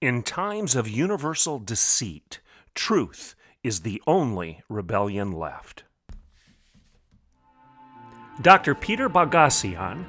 In 0.00 0.22
times 0.22 0.76
of 0.76 0.88
universal 0.88 1.58
deceit, 1.58 2.38
truth 2.72 3.34
is 3.64 3.80
the 3.80 4.00
only 4.06 4.62
rebellion 4.68 5.32
left. 5.32 5.82
Dr. 8.40 8.76
Peter 8.76 9.08
Boghossian, 9.08 10.04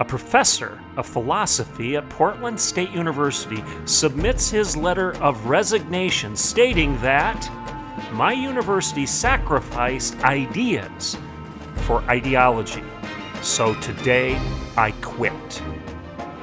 a 0.00 0.04
professor 0.04 0.80
of 0.96 1.06
philosophy 1.06 1.96
at 1.96 2.08
Portland 2.08 2.58
State 2.58 2.90
University, 2.90 3.62
submits 3.84 4.50
his 4.50 4.76
letter 4.76 5.14
of 5.22 5.46
resignation 5.46 6.34
stating 6.34 7.00
that 7.00 7.48
my 8.10 8.32
university 8.32 9.06
sacrificed 9.06 10.18
ideas 10.24 11.16
for 11.82 12.02
ideology, 12.10 12.82
so 13.42 13.74
today 13.74 14.34
I 14.76 14.90
quit. 15.02 15.62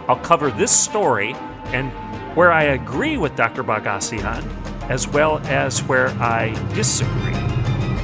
I'll 0.08 0.16
cover 0.16 0.52
this 0.52 0.72
story 0.72 1.34
and 1.74 1.92
where 2.38 2.52
I 2.52 2.66
agree 2.66 3.18
with 3.18 3.36
Dr. 3.36 3.64
Boghossian, 3.64 4.44
as 4.92 5.08
well 5.08 5.40
as 5.48 5.82
where 5.82 6.10
I 6.22 6.54
disagree. 6.76 7.34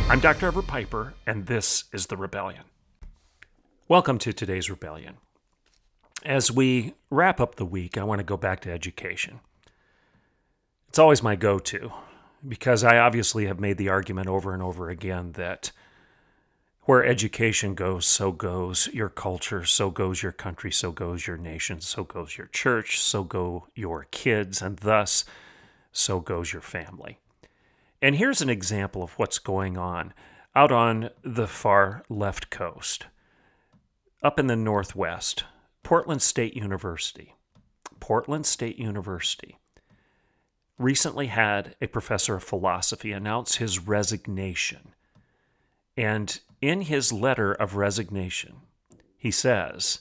I'm 0.10 0.20
Dr. 0.20 0.48
Everett 0.48 0.66
Piper, 0.66 1.14
and 1.28 1.46
this 1.46 1.84
is 1.94 2.08
The 2.08 2.18
Rebellion. 2.18 2.64
Welcome 3.88 4.18
to 4.18 4.34
today's 4.34 4.72
Rebellion. 4.72 5.18
As 6.26 6.52
we 6.52 6.96
wrap 7.12 7.40
up 7.40 7.58
the 7.58 7.66
week, 7.66 7.96
I 7.96 8.04
want 8.06 8.22
to 8.22 8.24
go 8.24 8.36
back 8.36 8.62
to 8.62 8.72
education. 8.72 9.40
It's 10.90 10.98
always 10.98 11.22
my 11.22 11.36
go 11.36 11.60
to 11.60 11.92
because 12.48 12.84
I 12.84 12.98
obviously 12.98 13.46
have 13.46 13.60
made 13.60 13.78
the 13.78 13.90
argument 13.90 14.30
over 14.30 14.52
and 14.52 14.64
over 14.64 14.90
again 14.90 15.34
that 15.34 15.72
where 16.86 17.06
education 17.06 17.76
goes, 17.76 18.06
so 18.06 18.32
goes 18.32 18.88
your 18.88 19.10
culture, 19.10 19.64
so 19.64 19.90
goes 19.90 20.22
your 20.22 20.32
country, 20.32 20.72
so 20.72 20.92
goes 20.92 21.26
your 21.26 21.38
nation, 21.38 21.80
so 21.80 22.04
goes 22.04 22.38
your 22.38 22.48
church, 22.48 23.00
so 23.00 23.24
go 23.24 23.68
your 23.74 24.06
kids, 24.12 24.62
and 24.62 24.78
thus 24.78 25.24
so 25.92 26.20
goes 26.20 26.52
your 26.52 26.62
family. 26.62 27.20
And 28.02 28.18
here's 28.18 28.42
an 28.42 28.50
example 28.50 29.02
of 29.02 29.14
what's 29.14 29.40
going 29.40 29.78
on 29.78 30.14
out 30.56 30.72
on 30.72 31.10
the 31.24 31.48
far 31.48 32.04
left 32.10 32.50
coast, 32.50 33.06
up 34.22 34.38
in 34.38 34.48
the 34.48 34.56
northwest, 34.56 35.46
Portland 35.84 36.22
State 36.22 36.56
University. 36.56 37.36
Portland 38.00 38.46
State 38.46 38.78
University 38.78 39.58
recently 40.78 41.28
had 41.28 41.76
a 41.82 41.88
professor 41.88 42.36
of 42.36 42.44
philosophy 42.44 43.14
announce 43.14 43.56
his 43.56 43.80
resignation. 43.80 44.94
And 45.96 46.40
in 46.62 46.82
his 46.82 47.12
letter 47.14 47.52
of 47.54 47.76
resignation, 47.76 48.62
he 49.18 49.32
says, 49.32 50.00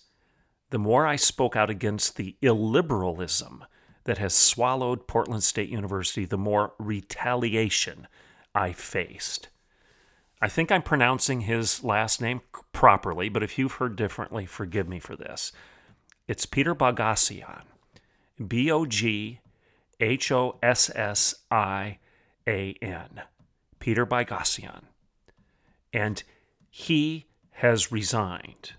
The 0.71 0.79
more 0.79 1.07
I 1.07 1.17
spoke 1.17 1.57
out 1.57 1.71
against 1.71 2.17
the 2.17 2.37
illiberalism 2.43 3.61
that 4.05 4.19
has 4.19 4.35
swallowed 4.35 5.07
Portland 5.07 5.43
State 5.43 5.69
University, 5.69 6.25
the 6.25 6.39
more 6.39 6.73
retaliation 6.79 8.09
I 8.55 8.73
faced. 8.73 9.49
I 10.41 10.49
think 10.49 10.73
I'm 10.73 10.83
pronouncing 10.83 11.43
his 11.43 11.85
last 11.85 12.21
name 12.21 12.41
properly, 12.73 13.29
but 13.29 13.45
if 13.45 13.59
you've 13.59 13.75
heard 13.75 13.95
differently, 13.95 14.45
forgive 14.45 14.89
me 14.89 14.99
for 14.99 15.15
this. 15.15 15.53
It's 16.27 16.47
Peter 16.47 16.75
Boghossian, 16.75 17.63
B 18.45 18.71
O 18.71 18.85
G 18.85 19.41
H 20.01 20.33
O 20.33 20.59
S 20.63 20.91
S 20.95 21.35
I 21.51 21.99
A 22.49 22.75
N. 22.83 23.23
Peter 23.79 24.05
Boghossian. 24.05 24.83
And 25.93 26.23
he 26.71 27.27
has 27.53 27.93
resigned. 27.93 28.73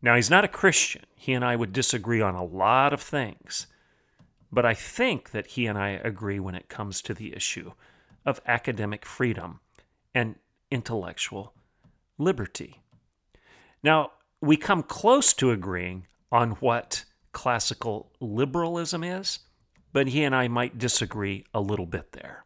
Now, 0.00 0.16
he's 0.16 0.30
not 0.30 0.44
a 0.44 0.48
Christian. 0.48 1.04
He 1.16 1.32
and 1.32 1.44
I 1.44 1.56
would 1.56 1.72
disagree 1.72 2.20
on 2.20 2.34
a 2.34 2.44
lot 2.44 2.92
of 2.92 3.00
things. 3.00 3.66
But 4.52 4.64
I 4.64 4.74
think 4.74 5.30
that 5.30 5.48
he 5.48 5.66
and 5.66 5.76
I 5.76 5.90
agree 5.90 6.38
when 6.38 6.54
it 6.54 6.68
comes 6.68 7.02
to 7.02 7.14
the 7.14 7.34
issue 7.34 7.72
of 8.24 8.40
academic 8.46 9.04
freedom 9.04 9.60
and 10.14 10.36
intellectual 10.70 11.54
liberty. 12.18 12.82
Now, 13.82 14.12
we 14.40 14.56
come 14.56 14.82
close 14.82 15.32
to 15.34 15.50
agreeing 15.50 16.06
on 16.30 16.52
what 16.52 17.04
classical 17.32 18.12
liberalism 18.20 19.02
is, 19.02 19.40
but 19.92 20.08
he 20.08 20.22
and 20.22 20.34
I 20.34 20.48
might 20.48 20.78
disagree 20.78 21.44
a 21.52 21.60
little 21.60 21.86
bit 21.86 22.12
there. 22.12 22.43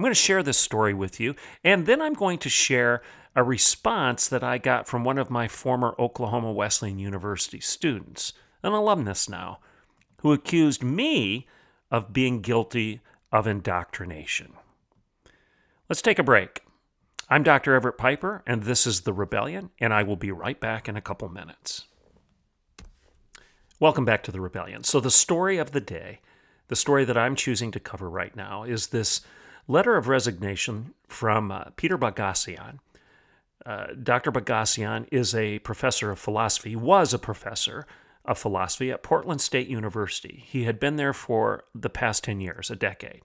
I'm 0.00 0.02
going 0.02 0.12
to 0.12 0.14
share 0.14 0.42
this 0.42 0.56
story 0.56 0.94
with 0.94 1.20
you, 1.20 1.34
and 1.62 1.84
then 1.84 2.00
I'm 2.00 2.14
going 2.14 2.38
to 2.38 2.48
share 2.48 3.02
a 3.36 3.44
response 3.44 4.28
that 4.28 4.42
I 4.42 4.56
got 4.56 4.88
from 4.88 5.04
one 5.04 5.18
of 5.18 5.28
my 5.28 5.46
former 5.46 5.94
Oklahoma 5.98 6.52
Wesleyan 6.52 6.98
University 6.98 7.60
students, 7.60 8.32
an 8.62 8.72
alumnus 8.72 9.28
now, 9.28 9.58
who 10.22 10.32
accused 10.32 10.82
me 10.82 11.46
of 11.90 12.14
being 12.14 12.40
guilty 12.40 13.02
of 13.30 13.46
indoctrination. 13.46 14.54
Let's 15.90 16.00
take 16.00 16.18
a 16.18 16.22
break. 16.24 16.62
I'm 17.28 17.42
Dr. 17.42 17.74
Everett 17.74 17.98
Piper, 17.98 18.42
and 18.46 18.62
this 18.62 18.86
is 18.86 19.02
The 19.02 19.12
Rebellion, 19.12 19.68
and 19.80 19.92
I 19.92 20.02
will 20.02 20.16
be 20.16 20.32
right 20.32 20.58
back 20.58 20.88
in 20.88 20.96
a 20.96 21.02
couple 21.02 21.28
minutes. 21.28 21.84
Welcome 23.78 24.06
back 24.06 24.22
to 24.22 24.32
The 24.32 24.40
Rebellion. 24.40 24.82
So, 24.82 24.98
the 24.98 25.10
story 25.10 25.58
of 25.58 25.72
the 25.72 25.80
day, 25.82 26.20
the 26.68 26.74
story 26.74 27.04
that 27.04 27.18
I'm 27.18 27.36
choosing 27.36 27.70
to 27.72 27.80
cover 27.80 28.08
right 28.08 28.34
now, 28.34 28.62
is 28.62 28.86
this 28.86 29.20
letter 29.70 29.96
of 29.96 30.08
resignation 30.08 30.92
from 31.06 31.52
uh, 31.52 31.64
Peter 31.76 31.96
Boghossian. 31.96 32.80
uh, 33.64 33.86
Dr. 34.02 34.32
Boghossian 34.32 35.06
is 35.12 35.34
a 35.34 35.60
professor 35.60 36.10
of 36.10 36.18
philosophy, 36.18 36.74
was 36.74 37.14
a 37.14 37.18
professor 37.18 37.86
of 38.24 38.36
philosophy 38.38 38.90
at 38.90 39.02
Portland 39.02 39.40
State 39.40 39.68
University. 39.68 40.44
He 40.46 40.64
had 40.64 40.80
been 40.80 40.96
there 40.96 41.12
for 41.12 41.64
the 41.74 41.90
past 41.90 42.24
10 42.24 42.40
years, 42.40 42.70
a 42.70 42.76
decade. 42.76 43.22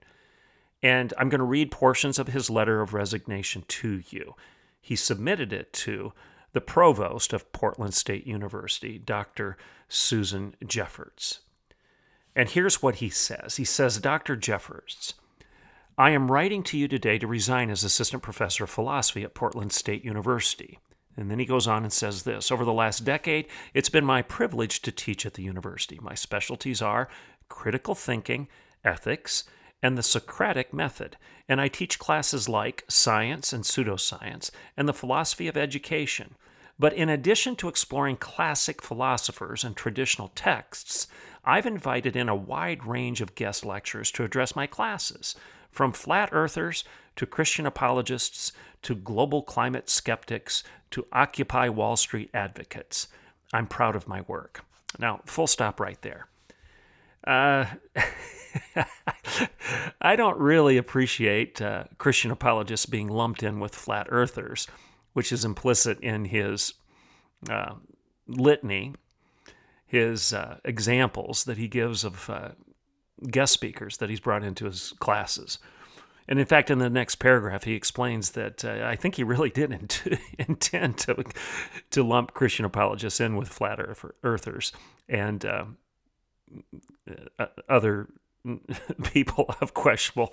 And 0.82 1.12
I'm 1.18 1.28
going 1.28 1.40
to 1.40 1.44
read 1.44 1.70
portions 1.70 2.18
of 2.18 2.28
his 2.28 2.48
letter 2.48 2.80
of 2.80 2.94
resignation 2.94 3.64
to 3.66 4.02
you. 4.10 4.34
He 4.80 4.94
submitted 4.94 5.52
it 5.52 5.72
to 5.72 6.12
the 6.52 6.60
provost 6.60 7.32
of 7.32 7.50
Portland 7.52 7.94
State 7.94 8.26
University, 8.26 8.98
Dr. 8.98 9.56
Susan 9.88 10.54
Jeffords. 10.64 11.40
And 12.36 12.50
here's 12.50 12.82
what 12.82 12.96
he 12.96 13.10
says 13.10 13.56
He 13.56 13.64
says, 13.64 13.98
Dr. 13.98 14.36
Jeffords, 14.36 15.14
I 15.98 16.10
am 16.10 16.30
writing 16.30 16.62
to 16.64 16.76
you 16.76 16.88
today 16.88 17.16
to 17.16 17.26
resign 17.26 17.70
as 17.70 17.82
assistant 17.82 18.22
professor 18.22 18.64
of 18.64 18.70
philosophy 18.70 19.22
at 19.22 19.32
Portland 19.32 19.72
State 19.72 20.04
University. 20.04 20.78
And 21.16 21.30
then 21.30 21.38
he 21.38 21.46
goes 21.46 21.66
on 21.66 21.84
and 21.84 21.92
says 21.92 22.24
this 22.24 22.50
Over 22.52 22.66
the 22.66 22.72
last 22.72 23.02
decade, 23.02 23.46
it's 23.72 23.88
been 23.88 24.04
my 24.04 24.20
privilege 24.20 24.82
to 24.82 24.92
teach 24.92 25.24
at 25.24 25.34
the 25.34 25.42
university. 25.42 25.98
My 26.02 26.14
specialties 26.14 26.82
are 26.82 27.08
critical 27.48 27.94
thinking, 27.94 28.46
ethics, 28.84 29.44
and 29.82 29.96
the 29.96 30.02
Socratic 30.02 30.74
method. 30.74 31.16
And 31.48 31.62
I 31.62 31.68
teach 31.68 31.98
classes 31.98 32.46
like 32.46 32.84
science 32.88 33.54
and 33.54 33.64
pseudoscience 33.64 34.50
and 34.76 34.86
the 34.86 34.92
philosophy 34.92 35.48
of 35.48 35.56
education. 35.56 36.34
But 36.78 36.92
in 36.92 37.08
addition 37.08 37.56
to 37.56 37.68
exploring 37.68 38.18
classic 38.18 38.82
philosophers 38.82 39.64
and 39.64 39.74
traditional 39.74 40.28
texts, 40.34 41.06
I've 41.42 41.64
invited 41.64 42.16
in 42.16 42.28
a 42.28 42.36
wide 42.36 42.84
range 42.84 43.22
of 43.22 43.34
guest 43.34 43.64
lecturers 43.64 44.10
to 44.10 44.24
address 44.24 44.54
my 44.54 44.66
classes 44.66 45.34
from 45.76 45.92
flat 45.92 46.30
earthers 46.32 46.84
to 47.16 47.26
Christian 47.26 47.66
apologists 47.66 48.52
to 48.80 48.94
global 48.94 49.42
climate 49.42 49.90
skeptics 49.90 50.64
to 50.90 51.06
Occupy 51.12 51.68
Wall 51.68 51.96
Street 51.96 52.30
advocates. 52.32 53.08
I'm 53.52 53.66
proud 53.66 53.94
of 53.94 54.08
my 54.08 54.22
work. 54.22 54.64
Now, 54.98 55.20
full 55.26 55.46
stop 55.46 55.78
right 55.78 56.00
there. 56.00 56.28
Uh, 57.26 57.66
I 60.00 60.16
don't 60.16 60.38
really 60.38 60.78
appreciate 60.78 61.60
uh, 61.60 61.84
Christian 61.98 62.30
apologists 62.30 62.86
being 62.86 63.08
lumped 63.08 63.42
in 63.42 63.60
with 63.60 63.74
flat 63.74 64.06
earthers, 64.10 64.66
which 65.12 65.30
is 65.30 65.44
implicit 65.44 66.00
in 66.00 66.24
his 66.24 66.72
uh, 67.50 67.74
litany, 68.26 68.94
his 69.86 70.32
uh, 70.32 70.56
examples 70.64 71.44
that 71.44 71.58
he 71.58 71.68
gives 71.68 72.02
of 72.02 72.30
uh, 72.30 72.48
guest 73.30 73.52
speakers 73.52 73.96
that 73.98 74.10
he's 74.10 74.20
brought 74.20 74.44
into 74.44 74.66
his 74.66 74.92
classes. 74.98 75.58
And 76.28 76.38
in 76.40 76.46
fact, 76.46 76.70
in 76.70 76.78
the 76.78 76.90
next 76.90 77.16
paragraph, 77.16 77.64
he 77.64 77.74
explains 77.74 78.32
that 78.32 78.64
uh, 78.64 78.84
I 78.84 78.96
think 78.96 79.14
he 79.14 79.22
really 79.24 79.50
did 79.50 79.72
int- 79.72 80.02
intend 80.38 80.98
to, 80.98 81.24
to 81.90 82.02
lump 82.02 82.34
Christian 82.34 82.64
apologists 82.64 83.20
in 83.20 83.36
with 83.36 83.48
flat 83.48 83.78
earthers 84.22 84.72
and 85.08 85.44
uh, 85.44 85.64
uh, 87.38 87.46
other 87.68 88.08
people 89.04 89.54
of 89.60 89.74
questionable 89.74 90.32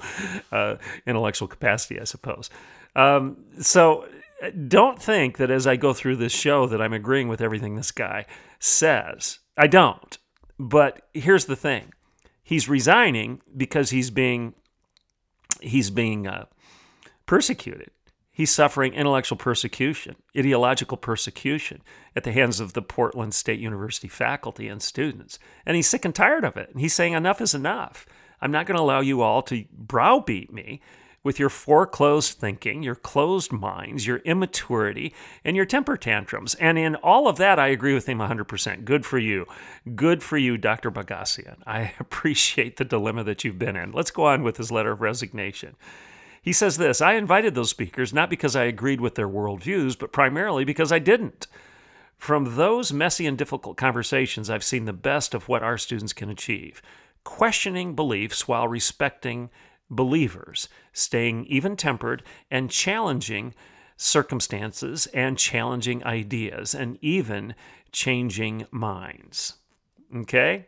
uh, 0.52 0.76
intellectual 1.06 1.48
capacity, 1.48 2.00
I 2.00 2.06
suppose. 2.06 2.50
Um, 2.96 3.38
so 3.60 4.08
don't 4.68 5.02
think 5.02 5.38
that 5.38 5.50
as 5.50 5.66
I 5.68 5.76
go 5.76 5.94
through 5.94 6.18
this 6.18 6.34
show 6.34 6.66
that 6.68 6.82
I'm 6.82 6.94
agreeing 6.94 7.28
with 7.28 7.42
everything 7.42 7.76
this 7.76 7.92
guy 7.92 8.26
says. 8.60 9.40
I 9.58 9.68
don't. 9.68 10.18
But 10.60 11.08
here's 11.14 11.46
the 11.46 11.56
thing: 11.56 11.94
he's 12.44 12.70
resigning 12.70 13.42
because 13.56 13.90
he's 13.90 14.12
being 14.12 14.54
he's 15.62 15.90
being 15.90 16.28
uh, 16.28 16.46
persecuted. 17.26 17.90
He's 18.36 18.52
suffering 18.52 18.96
intellectual 18.96 19.38
persecution, 19.38 20.16
ideological 20.36 20.98
persecution 20.98 21.82
at 22.16 22.24
the 22.24 22.32
hands 22.32 22.60
of 22.60 22.74
the 22.74 22.82
Portland 22.82 23.36
State 23.36 23.60
University 23.60 24.08
faculty 24.08 24.68
and 24.68 24.82
students. 24.82 25.38
And 25.68 25.76
he's 25.76 25.88
sick 25.88 26.04
and 26.04 26.16
tired 26.16 26.44
of 26.44 26.58
it. 26.58 26.72
And 26.72 26.82
he's 26.82 26.96
saying, 26.96 27.14
enough 27.14 27.42
is 27.42 27.54
enough. 27.54 28.08
I'm 28.42 28.52
not 28.52 28.66
going 28.66 28.76
to 28.76 28.82
allow 28.82 29.02
you 29.02 29.22
all 29.22 29.44
to 29.44 29.66
browbeat 29.72 30.52
me 30.52 30.82
with 31.24 31.40
your 31.40 31.50
foreclosed 31.50 32.38
thinking, 32.38 32.84
your 32.84 32.96
closed 32.96 33.52
minds, 33.52 34.06
your 34.06 34.18
immaturity, 34.20 35.14
and 35.44 35.56
your 35.56 35.66
temper 35.66 35.96
tantrums. 35.96 36.54
And 36.56 36.78
in 36.78 36.96
all 36.96 37.28
of 37.28 37.38
that, 37.38 37.58
I 37.58 37.68
agree 37.68 37.94
with 37.94 38.08
him 38.08 38.20
100%. 38.20 38.84
Good 38.84 39.06
for 39.06 39.18
you. 39.18 39.46
Good 39.96 40.22
for 40.22 40.38
you, 40.38 40.58
Dr. 40.58 40.92
Boghossian. 40.92 41.58
I 41.66 41.94
appreciate 42.00 42.78
the 42.78 42.86
dilemma 42.86 43.24
that 43.24 43.44
you've 43.44 43.60
been 43.60 43.76
in. 43.76 43.94
Let's 43.94 44.12
go 44.12 44.26
on 44.26 44.44
with 44.44 44.58
his 44.58 44.72
letter 44.72 44.92
of 44.92 45.02
resignation. 45.02 45.76
He 46.42 46.52
says 46.52 46.78
this 46.78 47.00
I 47.00 47.14
invited 47.14 47.56
those 47.56 47.70
speakers 47.70 48.14
not 48.14 48.30
because 48.30 48.56
I 48.56 48.64
agreed 48.64 49.00
with 49.00 49.16
their 49.16 49.30
worldviews, 49.30 49.98
but 49.98 50.12
primarily 50.12 50.66
because 50.66 50.92
I 50.92 51.00
didn't. 51.00 51.48
From 52.18 52.56
those 52.56 52.94
messy 52.94 53.26
and 53.26 53.38
difficult 53.38 53.76
conversations, 53.78 54.50
I've 54.50 54.64
seen 54.64 54.86
the 54.86 54.94
best 54.94 55.34
of 55.34 55.48
what 55.48 55.64
our 55.64 55.78
students 55.78 56.14
can 56.14 56.30
achieve 56.30 56.82
questioning 57.24 57.96
beliefs 57.96 58.48
while 58.48 58.68
respecting 58.68 59.50
believers, 59.96 60.70
staying 60.92 61.46
even 61.46 61.76
tempered 61.76 62.24
and 62.52 62.70
challenging 62.70 63.54
circumstances 63.98 65.08
and 65.08 65.38
challenging 65.38 66.04
ideas 66.04 66.74
and 66.74 66.98
even 67.02 67.56
changing 67.92 68.66
minds. 68.72 69.56
Okay? 70.16 70.68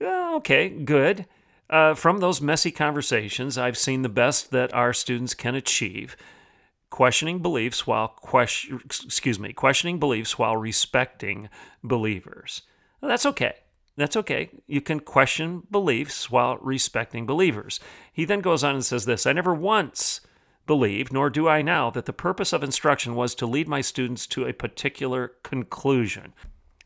Okay, 0.00 0.68
good. 0.68 1.26
Uh, 1.70 1.94
from 1.94 2.18
those 2.18 2.40
messy 2.40 2.70
conversations, 2.70 3.58
I've 3.58 3.78
seen 3.78 4.02
the 4.02 4.08
best 4.08 4.50
that 4.50 4.72
our 4.74 4.92
students 4.92 5.34
can 5.34 5.54
achieve 5.54 6.16
questioning 6.90 7.40
beliefs 7.40 7.86
while 7.86 8.08
question, 8.08 8.80
excuse 8.84 9.38
me 9.38 9.52
questioning 9.52 9.98
beliefs 9.98 10.38
while 10.38 10.56
respecting 10.56 11.48
believers 11.82 12.62
that's 13.02 13.26
okay 13.26 13.54
that's 14.00 14.16
okay. 14.16 14.50
You 14.66 14.80
can 14.80 15.00
question 15.00 15.64
beliefs 15.70 16.30
while 16.30 16.58
respecting 16.58 17.26
believers. 17.26 17.80
He 18.12 18.24
then 18.24 18.40
goes 18.40 18.62
on 18.62 18.76
and 18.76 18.84
says 18.84 19.04
this 19.04 19.26
I 19.26 19.32
never 19.32 19.54
once 19.54 20.20
believed, 20.66 21.12
nor 21.12 21.30
do 21.30 21.48
I 21.48 21.62
now, 21.62 21.90
that 21.90 22.06
the 22.06 22.12
purpose 22.12 22.52
of 22.52 22.62
instruction 22.62 23.14
was 23.14 23.34
to 23.36 23.46
lead 23.46 23.66
my 23.66 23.80
students 23.80 24.26
to 24.28 24.46
a 24.46 24.52
particular 24.52 25.32
conclusion. 25.42 26.34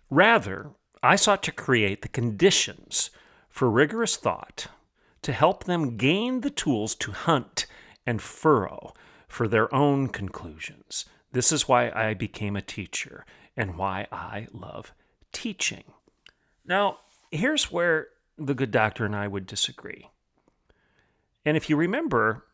Rather, 0.08 0.70
I 1.02 1.16
sought 1.16 1.42
to 1.42 1.52
create 1.52 2.02
the 2.02 2.08
conditions 2.08 3.10
for 3.50 3.68
rigorous 3.68 4.16
thought 4.16 4.68
to 5.22 5.32
help 5.32 5.64
them 5.64 5.96
gain 5.96 6.40
the 6.40 6.50
tools 6.50 6.94
to 6.96 7.12
hunt 7.12 7.66
and 8.06 8.22
furrow 8.22 8.94
for 9.28 9.48
their 9.48 9.72
own 9.74 10.08
conclusions. 10.08 11.06
This 11.32 11.52
is 11.52 11.68
why 11.68 11.90
I 11.90 12.14
became 12.14 12.56
a 12.56 12.62
teacher 12.62 13.24
and 13.56 13.76
why 13.76 14.06
I 14.12 14.46
love 14.52 14.92
teaching. 15.32 15.84
Now, 16.64 16.98
here's 17.30 17.70
where 17.70 18.08
the 18.38 18.54
good 18.54 18.70
doctor 18.70 19.04
and 19.04 19.14
I 19.16 19.28
would 19.28 19.46
disagree. 19.46 20.08
And 21.44 21.56
if 21.56 21.68
you 21.68 21.76
remember, 21.76 22.44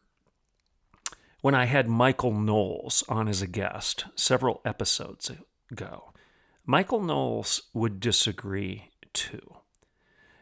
when 1.40 1.54
I 1.54 1.66
had 1.66 1.88
Michael 1.88 2.32
Knowles 2.32 3.04
on 3.08 3.28
as 3.28 3.42
a 3.42 3.46
guest 3.46 4.06
several 4.16 4.60
episodes 4.64 5.30
ago, 5.70 6.12
Michael 6.64 7.02
Knowles 7.02 7.62
would 7.72 8.00
disagree 8.00 8.90
too. 9.12 9.56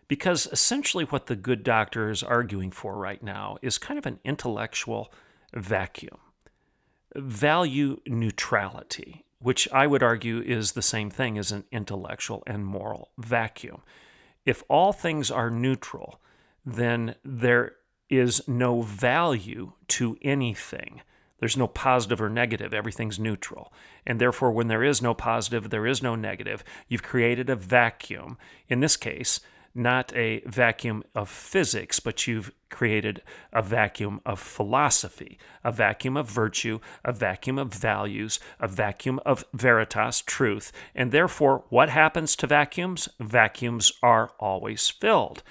Because 0.09 0.47
essentially, 0.53 1.05
what 1.05 1.27
the 1.27 1.35
good 1.35 1.65
doctor 1.65 2.11
is 2.11 2.23
arguing 2.23 2.71
for 2.71 2.97
right 2.97 3.23
now 3.23 3.59
is 3.61 3.77
kind 3.77 3.99
of 3.99 4.07
an 4.07 4.21
intellectual 4.25 5.13
vacuum, 5.53 6.19
value 7.17 8.01
neutrality 8.07 9.26
which 9.39 9.69
I 9.73 9.87
would 9.87 10.03
argue 10.03 10.41
is 10.41 10.73
the 10.73 10.83
same 10.83 11.11
thing 11.11 11.39
as 11.39 11.53
an 11.53 11.65
intellectual 11.71 12.43
and 12.47 12.65
moral 12.65 13.11
vacuum. 13.19 13.83
If 14.45 14.63
all 14.69 14.93
things 14.93 15.31
are 15.31 15.51
neutral, 15.51 16.21
then 16.65 17.17
there 17.25 17.73
is 18.09 18.47
no 18.49 18.83
value 18.83 19.73
to 19.89 20.17
anything. 20.23 21.03
There's 21.39 21.57
no 21.57 21.67
positive 21.67 22.21
or 22.21 22.31
negative. 22.31 22.73
Everything's 22.73 23.19
neutral. 23.19 23.73
And 24.07 24.21
therefore, 24.21 24.53
when 24.53 24.69
there 24.69 24.85
is 24.85 25.03
no 25.03 25.13
positive, 25.13 25.69
there 25.69 25.87
is 25.87 26.03
no 26.03 26.15
negative. 26.15 26.65
You've 26.89 27.03
created 27.03 27.51
a 27.51 27.57
vacuum. 27.57 28.39
In 28.69 28.81
this 28.81 28.97
case, 28.97 29.41
not 29.77 30.15
a 30.17 30.43
vacuum 30.47 31.05
of 31.15 31.29
physics, 31.29 32.01
but 32.01 32.27
you've 32.27 32.53
created 32.71 33.23
a 33.53 33.63
vacuum 33.63 34.21
of 34.27 34.41
philosophy, 34.41 35.39
a 35.63 35.71
vacuum 35.71 36.17
of 36.17 36.29
virtue, 36.29 36.81
a 37.05 37.13
vacuum 37.13 37.59
of 37.59 37.73
values, 37.73 38.41
a 38.59 38.69
vacuum 38.69 39.21
of 39.25 39.45
veritas, 39.53 40.21
truth. 40.23 40.73
And 40.95 41.13
therefore, 41.13 41.65
what 41.69 41.91
happens 41.91 42.35
to 42.37 42.47
vacuums? 42.47 43.09
Vacuums 43.21 43.93
are 44.03 44.33
always 44.39 44.89
filled. 44.89 45.43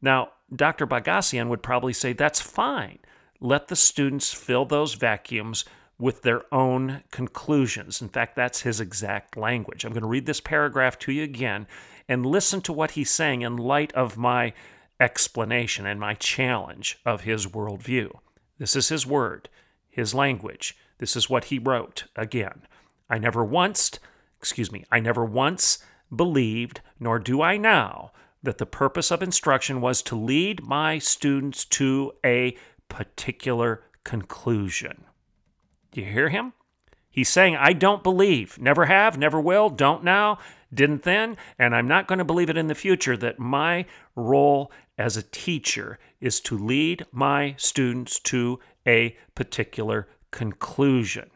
Now, 0.00 0.32
Dr. 0.54 0.86
Boghossian 0.86 1.48
would 1.48 1.62
probably 1.62 1.92
say 1.92 2.12
that's 2.12 2.40
fine. 2.40 2.98
Let 3.40 3.68
the 3.68 3.76
students 3.76 4.32
fill 4.32 4.64
those 4.64 4.94
vacuums 4.94 5.64
with 5.98 6.22
their 6.22 6.42
own 6.54 7.02
conclusions. 7.10 8.00
In 8.00 8.08
fact, 8.08 8.36
that's 8.36 8.62
his 8.62 8.80
exact 8.80 9.36
language. 9.36 9.84
I'm 9.84 9.92
going 9.92 10.02
to 10.02 10.08
read 10.08 10.26
this 10.26 10.40
paragraph 10.40 10.98
to 11.00 11.12
you 11.12 11.24
again 11.24 11.66
and 12.08 12.24
listen 12.24 12.60
to 12.62 12.72
what 12.72 12.92
he's 12.92 13.10
saying 13.10 13.42
in 13.42 13.56
light 13.56 13.92
of 13.92 14.16
my 14.16 14.52
explanation 14.98 15.86
and 15.86 16.00
my 16.00 16.14
challenge 16.14 16.98
of 17.04 17.22
his 17.22 17.46
worldview. 17.46 18.10
This 18.58 18.74
is 18.74 18.88
his 18.88 19.06
word, 19.06 19.48
his 19.88 20.14
language. 20.14 20.76
This 20.98 21.14
is 21.14 21.30
what 21.30 21.44
he 21.44 21.58
wrote 21.58 22.04
again. 22.16 22.62
I 23.08 23.18
never 23.18 23.44
once, 23.44 23.92
excuse 24.38 24.72
me, 24.72 24.84
I 24.90 25.00
never 25.00 25.24
once 25.24 25.78
believed, 26.14 26.80
nor 26.98 27.18
do 27.18 27.42
I 27.42 27.56
now, 27.56 28.12
that 28.42 28.58
the 28.58 28.66
purpose 28.66 29.10
of 29.10 29.22
instruction 29.22 29.80
was 29.80 30.02
to 30.02 30.16
lead 30.16 30.62
my 30.64 30.98
students 30.98 31.64
to 31.66 32.12
a 32.24 32.56
particular 32.88 33.84
conclusion. 34.04 35.04
Do 35.92 36.00
you 36.00 36.06
hear 36.06 36.28
him? 36.28 36.52
He's 37.10 37.28
saying, 37.28 37.56
I 37.56 37.72
don't 37.72 38.02
believe, 38.02 38.58
never 38.58 38.86
have, 38.86 39.18
never 39.18 39.40
will, 39.40 39.70
don't 39.70 40.04
now, 40.04 40.38
didn't 40.72 41.02
then, 41.02 41.36
and 41.58 41.74
I'm 41.74 41.88
not 41.88 42.06
going 42.06 42.18
to 42.18 42.24
believe 42.24 42.50
it 42.50 42.56
in 42.56 42.66
the 42.66 42.74
future 42.74 43.16
that 43.16 43.38
my 43.38 43.86
role 44.14 44.70
as 44.96 45.16
a 45.16 45.22
teacher 45.22 45.98
is 46.20 46.40
to 46.40 46.58
lead 46.58 47.06
my 47.12 47.54
students 47.56 48.18
to 48.20 48.58
a 48.86 49.16
particular 49.34 50.08
conclusion. 50.30 51.30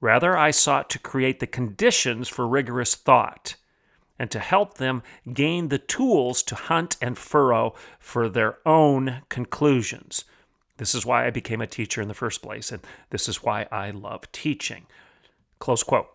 Rather, 0.00 0.36
I 0.36 0.50
sought 0.50 0.90
to 0.90 0.98
create 0.98 1.40
the 1.40 1.46
conditions 1.46 2.28
for 2.28 2.46
rigorous 2.46 2.94
thought 2.94 3.54
and 4.18 4.30
to 4.30 4.40
help 4.40 4.74
them 4.74 5.02
gain 5.32 5.68
the 5.68 5.78
tools 5.78 6.42
to 6.44 6.54
hunt 6.54 6.96
and 7.00 7.16
furrow 7.16 7.74
for 7.98 8.28
their 8.28 8.58
own 8.66 9.22
conclusions. 9.28 10.24
This 10.76 10.94
is 10.94 11.06
why 11.06 11.26
I 11.26 11.30
became 11.30 11.60
a 11.60 11.66
teacher 11.66 12.02
in 12.02 12.08
the 12.08 12.14
first 12.14 12.42
place, 12.42 12.72
and 12.72 12.82
this 13.10 13.28
is 13.28 13.42
why 13.42 13.68
I 13.70 13.90
love 13.90 14.30
teaching. 14.32 14.86
Close 15.58 15.82
quote. 15.82 16.08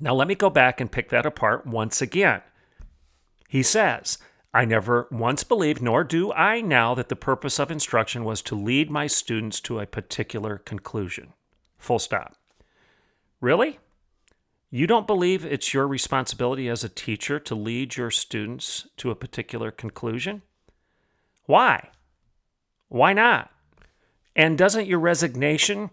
Now, 0.00 0.14
let 0.14 0.28
me 0.28 0.34
go 0.34 0.50
back 0.50 0.80
and 0.80 0.90
pick 0.90 1.08
that 1.10 1.26
apart 1.26 1.66
once 1.66 2.00
again. 2.00 2.42
He 3.48 3.62
says, 3.62 4.18
I 4.54 4.64
never 4.64 5.08
once 5.10 5.44
believed, 5.44 5.82
nor 5.82 6.04
do 6.04 6.32
I 6.32 6.60
now, 6.60 6.94
that 6.94 7.08
the 7.08 7.16
purpose 7.16 7.58
of 7.58 7.70
instruction 7.70 8.24
was 8.24 8.42
to 8.42 8.54
lead 8.54 8.90
my 8.90 9.06
students 9.06 9.60
to 9.60 9.80
a 9.80 9.86
particular 9.86 10.58
conclusion. 10.58 11.32
Full 11.78 11.98
stop. 11.98 12.36
Really? 13.40 13.78
You 14.70 14.86
don't 14.86 15.06
believe 15.06 15.44
it's 15.44 15.72
your 15.72 15.88
responsibility 15.88 16.68
as 16.68 16.84
a 16.84 16.88
teacher 16.88 17.38
to 17.40 17.54
lead 17.54 17.96
your 17.96 18.10
students 18.10 18.86
to 18.98 19.10
a 19.10 19.16
particular 19.16 19.70
conclusion? 19.70 20.42
Why? 21.46 21.90
Why 22.88 23.12
not? 23.14 23.50
And 24.36 24.58
doesn't 24.58 24.86
your 24.86 24.98
resignation 24.98 25.90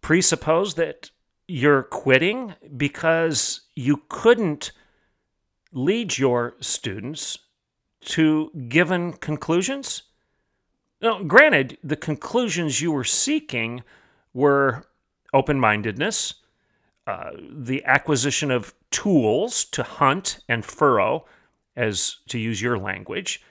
presuppose 0.00 0.74
that 0.74 1.10
you're 1.52 1.82
quitting 1.82 2.54
because 2.78 3.60
you 3.76 4.02
couldn't 4.08 4.72
lead 5.70 6.16
your 6.16 6.54
students 6.60 7.38
to 8.00 8.50
given 8.68 9.12
conclusions? 9.12 10.04
Now, 11.02 11.22
granted, 11.22 11.76
the 11.84 11.96
conclusions 11.96 12.80
you 12.80 12.90
were 12.90 13.04
seeking 13.04 13.82
were 14.32 14.86
open 15.34 15.60
mindedness, 15.60 16.34
uh, 17.06 17.32
the 17.50 17.84
acquisition 17.84 18.50
of 18.50 18.74
tools 18.90 19.66
to 19.66 19.82
hunt 19.82 20.38
and 20.48 20.64
furrow, 20.64 21.26
as 21.76 22.16
to 22.28 22.38
use 22.38 22.62
your 22.62 22.78
language, 22.78 23.42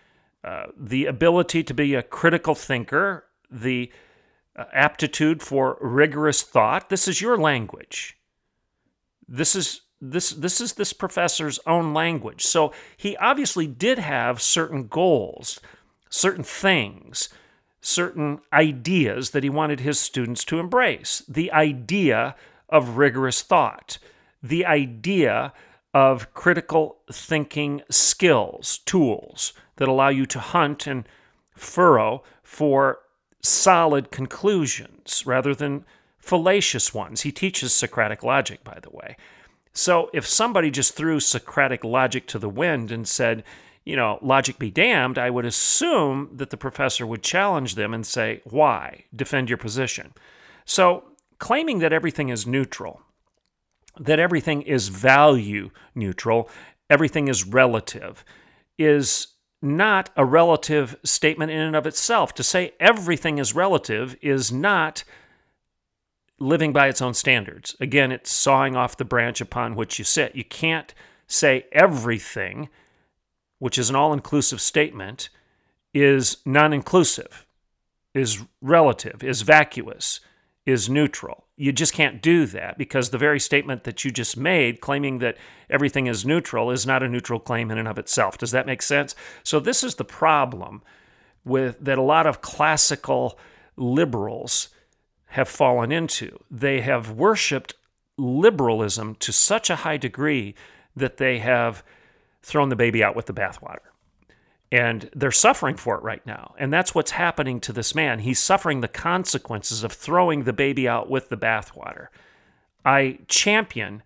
uh, 0.43 0.67
the 0.75 1.05
ability 1.05 1.63
to 1.63 1.73
be 1.73 1.93
a 1.93 2.01
critical 2.01 2.55
thinker, 2.55 3.25
the 3.51 3.91
Uh, 4.53 4.65
aptitude 4.73 5.41
for 5.41 5.77
rigorous 5.79 6.41
thought. 6.41 6.89
This 6.89 7.07
is 7.07 7.21
your 7.21 7.37
language. 7.37 8.17
This 9.25 9.55
is 9.55 9.81
this 10.01 10.31
this 10.31 10.59
is 10.59 10.73
this 10.73 10.91
professor's 10.91 11.57
own 11.65 11.93
language. 11.93 12.45
So 12.45 12.73
he 12.97 13.15
obviously 13.15 13.65
did 13.65 13.97
have 13.97 14.41
certain 14.41 14.87
goals, 14.87 15.61
certain 16.09 16.43
things, 16.43 17.29
certain 17.79 18.41
ideas 18.51 19.29
that 19.29 19.43
he 19.43 19.49
wanted 19.49 19.79
his 19.79 20.01
students 20.01 20.43
to 20.45 20.59
embrace. 20.59 21.23
The 21.29 21.49
idea 21.53 22.35
of 22.67 22.97
rigorous 22.97 23.41
thought, 23.41 23.99
the 24.43 24.65
idea 24.65 25.53
of 25.93 26.33
critical 26.33 26.97
thinking 27.09 27.83
skills, 27.89 28.79
tools 28.79 29.53
that 29.77 29.87
allow 29.87 30.09
you 30.09 30.25
to 30.25 30.39
hunt 30.39 30.87
and 30.87 31.07
furrow 31.55 32.23
for 32.43 32.99
solid 33.41 34.11
conclusions 34.11 35.23
rather 35.25 35.55
than 35.55 35.85
fallacious 36.17 36.93
ones. 36.93 37.21
He 37.21 37.31
teaches 37.31 37.73
Socratic 37.73 38.23
logic, 38.23 38.63
by 38.63 38.79
the 38.81 38.91
way. 38.91 39.17
So 39.73 40.09
if 40.13 40.27
somebody 40.27 40.69
just 40.69 40.95
threw 40.95 41.19
Socratic 41.19 41.83
logic 41.83 42.27
to 42.27 42.39
the 42.39 42.49
wind 42.49 42.91
and 42.91 43.07
said, 43.07 43.43
you 43.83 43.95
know, 43.95 44.19
logic 44.21 44.59
be 44.59 44.69
damned, 44.69 45.17
I 45.17 45.29
would 45.29 45.45
assume 45.45 46.29
that 46.33 46.51
the 46.51 46.57
professor 46.57 47.07
would 47.07 47.23
challenge 47.23 47.75
them 47.75 47.93
and 47.93 48.05
say, 48.05 48.41
why? 48.43 49.05
Defend 49.15 49.49
your 49.49 49.57
position. 49.57 50.13
So 50.65 51.03
claiming 51.39 51.79
that 51.79 51.93
everything 51.93 52.29
is 52.29 52.45
neutral, 52.45 53.01
that 53.99 54.19
everything 54.19 54.61
is 54.61 54.89
value 54.89 55.71
neutral, 55.95 56.49
everything 56.89 57.27
is 57.27 57.47
relative, 57.47 58.23
is 58.77 59.27
not 59.61 60.09
a 60.15 60.25
relative 60.25 60.95
statement 61.03 61.51
in 61.51 61.59
and 61.59 61.75
of 61.75 61.85
itself. 61.85 62.33
To 62.35 62.43
say 62.43 62.73
everything 62.79 63.37
is 63.37 63.53
relative 63.53 64.15
is 64.21 64.51
not 64.51 65.03
living 66.39 66.73
by 66.73 66.87
its 66.87 67.01
own 67.01 67.13
standards. 67.13 67.75
Again, 67.79 68.11
it's 68.11 68.31
sawing 68.31 68.75
off 68.75 68.97
the 68.97 69.05
branch 69.05 69.41
upon 69.41 69.75
which 69.75 69.99
you 69.99 70.05
sit. 70.05 70.35
You 70.35 70.43
can't 70.43 70.93
say 71.27 71.65
everything, 71.71 72.69
which 73.59 73.77
is 73.77 73.89
an 73.89 73.95
all 73.95 74.11
inclusive 74.11 74.59
statement, 74.59 75.29
is 75.93 76.37
non 76.45 76.73
inclusive, 76.73 77.45
is 78.13 78.43
relative, 78.61 79.23
is 79.23 79.43
vacuous, 79.43 80.19
is 80.65 80.89
neutral. 80.89 81.45
You 81.57 81.71
just 81.71 81.93
can't 81.93 82.21
do 82.21 82.45
that 82.47 82.77
because 82.77 83.09
the 83.09 83.17
very 83.17 83.39
statement 83.39 83.83
that 83.83 84.05
you 84.05 84.11
just 84.11 84.37
made, 84.37 84.81
claiming 84.81 85.19
that 85.19 85.37
everything 85.69 86.07
is 86.07 86.25
neutral, 86.25 86.71
is 86.71 86.85
not 86.85 87.03
a 87.03 87.09
neutral 87.09 87.39
claim 87.39 87.71
in 87.71 87.77
and 87.77 87.87
of 87.87 87.97
itself. 87.97 88.37
Does 88.37 88.51
that 88.51 88.65
make 88.65 88.81
sense? 88.81 89.15
So, 89.43 89.59
this 89.59 89.83
is 89.83 89.95
the 89.95 90.03
problem 90.03 90.83
with 91.43 91.79
that 91.79 91.97
a 91.97 92.03
lot 92.03 92.27
of 92.27 92.41
classical 92.41 93.39
liberals 93.75 94.69
have 95.27 95.49
fallen 95.49 95.91
into. 95.91 96.37
They 96.49 96.81
have 96.81 97.11
worshiped 97.11 97.73
liberalism 98.17 99.15
to 99.15 99.31
such 99.31 99.69
a 99.69 99.77
high 99.77 99.97
degree 99.97 100.53
that 100.95 101.17
they 101.17 101.39
have 101.39 101.83
thrown 102.43 102.69
the 102.69 102.75
baby 102.75 103.03
out 103.03 103.15
with 103.15 103.25
the 103.27 103.33
bathwater. 103.33 103.90
And 104.71 105.09
they're 105.13 105.31
suffering 105.31 105.75
for 105.75 105.97
it 105.97 106.03
right 106.03 106.25
now. 106.25 106.55
And 106.57 106.71
that's 106.71 106.95
what's 106.95 107.11
happening 107.11 107.59
to 107.61 107.73
this 107.73 107.93
man. 107.93 108.19
He's 108.19 108.39
suffering 108.39 108.79
the 108.79 108.87
consequences 108.87 109.83
of 109.83 109.91
throwing 109.91 110.43
the 110.43 110.53
baby 110.53 110.87
out 110.87 111.09
with 111.09 111.27
the 111.27 111.37
bathwater. 111.37 112.07
I 112.85 113.19
champion 113.27 114.01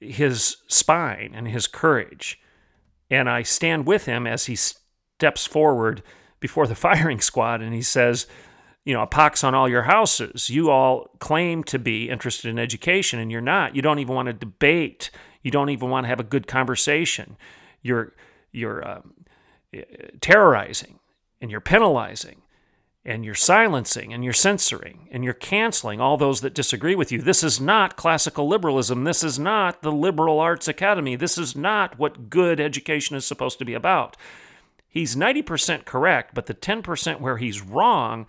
his 0.00 0.56
spine 0.66 1.32
and 1.34 1.46
his 1.48 1.66
courage. 1.66 2.40
And 3.10 3.28
I 3.28 3.42
stand 3.42 3.86
with 3.86 4.06
him 4.06 4.26
as 4.26 4.46
he 4.46 4.56
steps 4.56 5.46
forward 5.46 6.02
before 6.40 6.66
the 6.66 6.74
firing 6.86 7.20
squad 7.20 7.60
and 7.60 7.74
he 7.74 7.82
says, 7.82 8.26
you 8.84 8.94
know, 8.94 9.02
a 9.02 9.06
pox 9.06 9.42
on 9.42 9.54
all 9.54 9.68
your 9.68 9.82
houses. 9.82 10.48
You 10.48 10.70
all 10.70 11.10
claim 11.18 11.64
to 11.64 11.78
be 11.78 12.08
interested 12.08 12.48
in 12.48 12.58
education 12.58 13.18
and 13.18 13.32
you're 13.32 13.40
not. 13.40 13.74
You 13.74 13.82
don't 13.82 13.98
even 13.98 14.14
want 14.14 14.26
to 14.26 14.32
debate. 14.32 15.10
You 15.42 15.50
don't 15.50 15.70
even 15.70 15.90
want 15.90 16.04
to 16.04 16.08
have 16.08 16.20
a 16.20 16.24
good 16.24 16.46
conversation. 16.46 17.36
You're 17.82 18.12
you're 18.52 18.86
uh, 18.86 19.00
Uh, 19.76 19.82
terrorizing 20.20 20.98
and 21.40 21.50
you're 21.50 21.60
penalizing 21.60 22.42
and 23.04 23.24
you're 23.24 23.34
silencing 23.34 24.12
and 24.12 24.24
you're 24.24 24.32
censoring 24.32 25.08
and 25.12 25.22
you're 25.22 25.32
canceling 25.32 26.00
all 26.00 26.16
those 26.16 26.40
that 26.40 26.54
disagree 26.54 26.94
with 26.94 27.12
you. 27.12 27.22
This 27.22 27.44
is 27.44 27.60
not 27.60 27.96
classical 27.96 28.48
liberalism. 28.48 29.04
This 29.04 29.22
is 29.22 29.38
not 29.38 29.82
the 29.82 29.92
liberal 29.92 30.40
arts 30.40 30.66
academy. 30.66 31.14
This 31.14 31.38
is 31.38 31.54
not 31.54 31.98
what 31.98 32.28
good 32.28 32.58
education 32.60 33.16
is 33.16 33.24
supposed 33.24 33.58
to 33.60 33.64
be 33.64 33.74
about. 33.74 34.16
He's 34.88 35.14
90% 35.14 35.84
correct, 35.84 36.34
but 36.34 36.46
the 36.46 36.54
10% 36.54 37.20
where 37.20 37.36
he's 37.36 37.62
wrong 37.62 38.26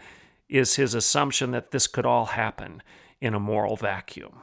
is 0.50 0.76
his 0.76 0.94
assumption 0.94 1.52
that 1.52 1.72
this 1.72 1.88
could 1.88 2.06
all 2.06 2.26
happen 2.26 2.84
in 3.20 3.34
a 3.34 3.40
moral 3.40 3.76
vacuum. 3.76 4.42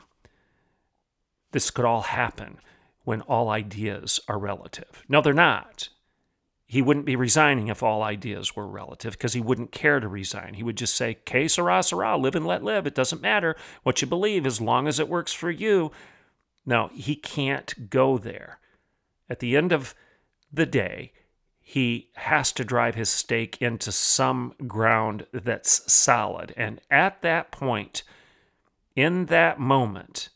This 1.52 1.70
could 1.70 1.84
all 1.84 2.02
happen 2.02 2.58
when 3.04 3.20
all 3.22 3.50
ideas 3.50 4.18
are 4.26 4.38
relative. 4.38 5.04
No, 5.08 5.20
they're 5.20 5.32
not. 5.32 5.90
He 6.74 6.82
wouldn't 6.82 7.06
be 7.06 7.14
resigning 7.14 7.68
if 7.68 7.84
all 7.84 8.02
ideas 8.02 8.56
were 8.56 8.66
relative 8.66 9.12
because 9.12 9.32
he 9.32 9.40
wouldn't 9.40 9.70
care 9.70 10.00
to 10.00 10.08
resign. 10.08 10.54
He 10.54 10.64
would 10.64 10.76
just 10.76 10.96
say, 10.96 11.18
Que 11.24 11.48
sera, 11.48 11.84
sera, 11.84 12.16
live 12.16 12.34
and 12.34 12.44
let 12.44 12.64
live. 12.64 12.84
It 12.84 12.96
doesn't 12.96 13.22
matter 13.22 13.54
what 13.84 14.02
you 14.02 14.08
believe 14.08 14.44
as 14.44 14.60
long 14.60 14.88
as 14.88 14.98
it 14.98 15.08
works 15.08 15.32
for 15.32 15.52
you. 15.52 15.92
No, 16.66 16.90
he 16.92 17.14
can't 17.14 17.88
go 17.90 18.18
there. 18.18 18.58
At 19.30 19.38
the 19.38 19.56
end 19.56 19.70
of 19.70 19.94
the 20.52 20.66
day, 20.66 21.12
he 21.60 22.10
has 22.14 22.50
to 22.50 22.64
drive 22.64 22.96
his 22.96 23.08
stake 23.08 23.56
into 23.62 23.92
some 23.92 24.54
ground 24.66 25.28
that's 25.32 25.92
solid. 25.92 26.52
And 26.56 26.80
at 26.90 27.22
that 27.22 27.52
point, 27.52 28.02
in 28.96 29.26
that 29.26 29.60
moment, 29.60 30.28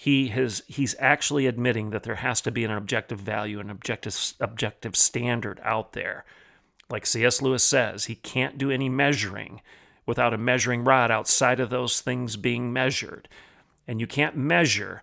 he 0.00 0.28
has 0.28 0.62
he's 0.68 0.94
actually 1.00 1.48
admitting 1.48 1.90
that 1.90 2.04
there 2.04 2.14
has 2.14 2.40
to 2.42 2.52
be 2.52 2.62
an 2.62 2.70
objective 2.70 3.18
value, 3.18 3.58
an 3.58 3.68
objective 3.68 4.16
objective 4.38 4.94
standard 4.94 5.60
out 5.64 5.92
there. 5.92 6.24
Like 6.88 7.04
C.S. 7.04 7.42
Lewis 7.42 7.64
says, 7.64 8.04
he 8.04 8.14
can't 8.14 8.58
do 8.58 8.70
any 8.70 8.88
measuring 8.88 9.60
without 10.06 10.32
a 10.32 10.38
measuring 10.38 10.84
rod 10.84 11.10
outside 11.10 11.58
of 11.58 11.70
those 11.70 12.00
things 12.00 12.36
being 12.36 12.72
measured. 12.72 13.28
And 13.88 14.00
you 14.00 14.06
can't 14.06 14.36
measure 14.36 15.02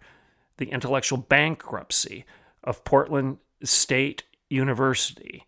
the 0.56 0.72
intellectual 0.72 1.18
bankruptcy 1.18 2.24
of 2.64 2.86
Portland 2.86 3.40
State 3.66 4.24
University 4.50 5.46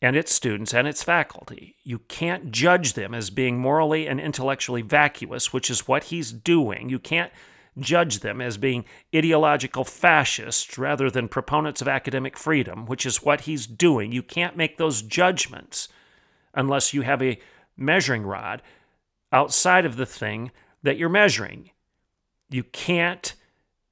and 0.00 0.14
its 0.14 0.32
students 0.32 0.72
and 0.72 0.86
its 0.86 1.02
faculty. 1.02 1.74
You 1.82 1.98
can't 2.06 2.52
judge 2.52 2.92
them 2.92 3.14
as 3.14 3.30
being 3.30 3.58
morally 3.58 4.06
and 4.06 4.20
intellectually 4.20 4.82
vacuous, 4.82 5.52
which 5.52 5.70
is 5.70 5.88
what 5.88 6.04
he's 6.04 6.30
doing. 6.30 6.88
You 6.88 7.00
can't 7.00 7.32
judge 7.78 8.20
them 8.20 8.40
as 8.40 8.56
being 8.56 8.84
ideological 9.14 9.84
fascists 9.84 10.78
rather 10.78 11.10
than 11.10 11.28
proponents 11.28 11.82
of 11.82 11.88
academic 11.88 12.36
freedom, 12.36 12.86
which 12.86 13.04
is 13.04 13.22
what 13.22 13.42
he's 13.42 13.66
doing. 13.66 14.12
You 14.12 14.22
can't 14.22 14.56
make 14.56 14.78
those 14.78 15.02
judgments 15.02 15.88
unless 16.54 16.94
you 16.94 17.02
have 17.02 17.22
a 17.22 17.38
measuring 17.76 18.22
rod 18.22 18.62
outside 19.32 19.84
of 19.84 19.96
the 19.96 20.06
thing 20.06 20.50
that 20.82 20.96
you're 20.96 21.08
measuring. 21.08 21.70
You 22.48 22.62
can't 22.64 23.34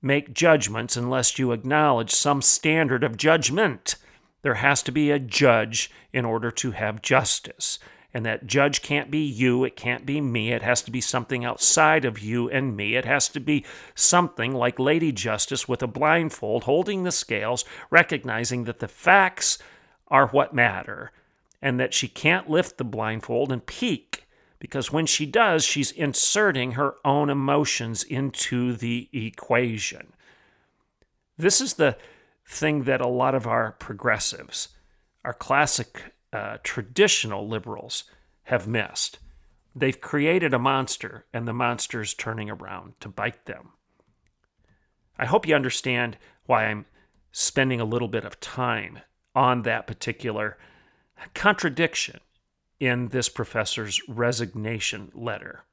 make 0.01 0.35
judgments 0.35 0.97
unless 0.97 1.39
you 1.39 1.53
acknowledge 1.53 2.13
some 2.13 2.43
standard 2.43 3.03
of 3.03 3.17
judgment. 3.17 3.97
There 4.43 4.55
has 4.55 4.83
to 4.85 4.93
be 4.93 5.11
a 5.11 5.19
judge 5.19 5.91
in 6.13 6.25
order 6.25 6.51
to 6.51 6.71
have 6.73 7.03
justice. 7.03 7.79
And 8.15 8.25
that 8.25 8.47
judge 8.47 8.81
can't 8.81 9.11
be 9.11 9.19
you, 9.19 9.65
it 9.65 9.75
can't 9.75 10.07
be 10.07 10.21
me, 10.21 10.53
it 10.53 10.63
has 10.63 10.83
to 10.83 10.93
be 10.93 11.01
something 11.01 11.45
outside 11.45 12.05
of 12.05 12.21
you 12.21 12.49
and 12.49 12.77
me. 12.77 12.95
It 12.95 13.05
has 13.05 13.29
to 13.31 13.41
be 13.41 13.65
something 13.97 14.53
like 14.55 14.79
Lady 14.79 15.11
Justice 15.11 15.69
with 15.69 15.83
a 15.83 15.89
blindfold, 15.89 16.63
holding 16.63 17.03
the 17.03 17.11
scales, 17.11 17.65
recognizing 17.91 18.65
that 18.65 18.79
the 18.79 18.87
facts 18.87 19.59
are 20.07 20.29
what 20.29 20.55
matter, 20.55 21.11
and 21.61 21.81
that 21.81 21.93
she 21.93 22.07
can't 22.07 22.49
lift 22.49 22.79
the 22.79 22.85
blindfold 22.85 23.51
and 23.51 23.67
peek, 23.67 24.29
because 24.61 24.93
when 24.93 25.07
she 25.07 25.27
does, 25.27 25.65
she's 25.65 25.91
inserting 25.91 26.73
her 26.73 26.95
own 27.05 27.29
emotions 27.29 28.05
into 28.05 28.75
the 28.75 29.09
equation. 29.13 30.13
This 31.37 31.61
is 31.61 31.75
the 31.75 31.97
thing 32.47 32.85
that 32.85 33.01
a 33.01 33.09
lot 33.09 33.35
of 33.35 33.49
our 33.49 33.73
progressives, 33.73 34.69
our 35.25 35.35
classic 35.35 36.15
uh, 36.35 36.59
traditional 36.65 37.49
liberals, 37.49 38.05
have 38.45 38.67
missed. 38.67 39.21
They've 39.75 40.01
created 40.01 40.53
a 40.53 40.59
monster, 40.59 41.27
and 41.33 41.47
the 41.47 41.53
monster 41.53 42.01
is 42.01 42.13
turning 42.13 42.51
around 42.51 42.95
to 43.01 43.09
bite 43.09 43.47
them. 43.47 43.71
I 45.17 45.27
hope 45.27 45.47
you 45.47 45.55
understand 45.55 46.19
why 46.47 46.67
I'm 46.67 46.87
spending 47.31 47.81
a 47.81 47.85
little 47.85 48.09
bit 48.09 48.25
of 48.25 48.41
time 48.41 48.99
on 49.35 49.63
that 49.63 49.87
particular 49.87 50.59
contradiction 51.35 52.19
in 52.81 53.09
this 53.09 53.29
professor's 53.29 54.01
resignation 54.09 55.13
letter. 55.15 55.65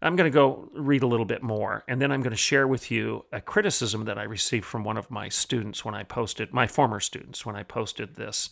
I'm 0.00 0.14
going 0.14 0.30
to 0.30 0.34
go 0.34 0.70
read 0.72 1.02
a 1.02 1.08
little 1.08 1.26
bit 1.26 1.42
more, 1.42 1.82
and 1.88 2.00
then 2.00 2.12
I'm 2.12 2.22
going 2.22 2.30
to 2.30 2.36
share 2.36 2.68
with 2.68 2.90
you 2.90 3.24
a 3.32 3.40
criticism 3.40 4.04
that 4.04 4.16
I 4.16 4.22
received 4.22 4.64
from 4.64 4.84
one 4.84 4.96
of 4.96 5.10
my 5.10 5.28
students 5.28 5.84
when 5.84 5.94
I 5.94 6.04
posted, 6.04 6.52
my 6.52 6.68
former 6.68 7.00
students, 7.00 7.44
when 7.44 7.56
I 7.56 7.64
posted 7.64 8.14
this 8.14 8.50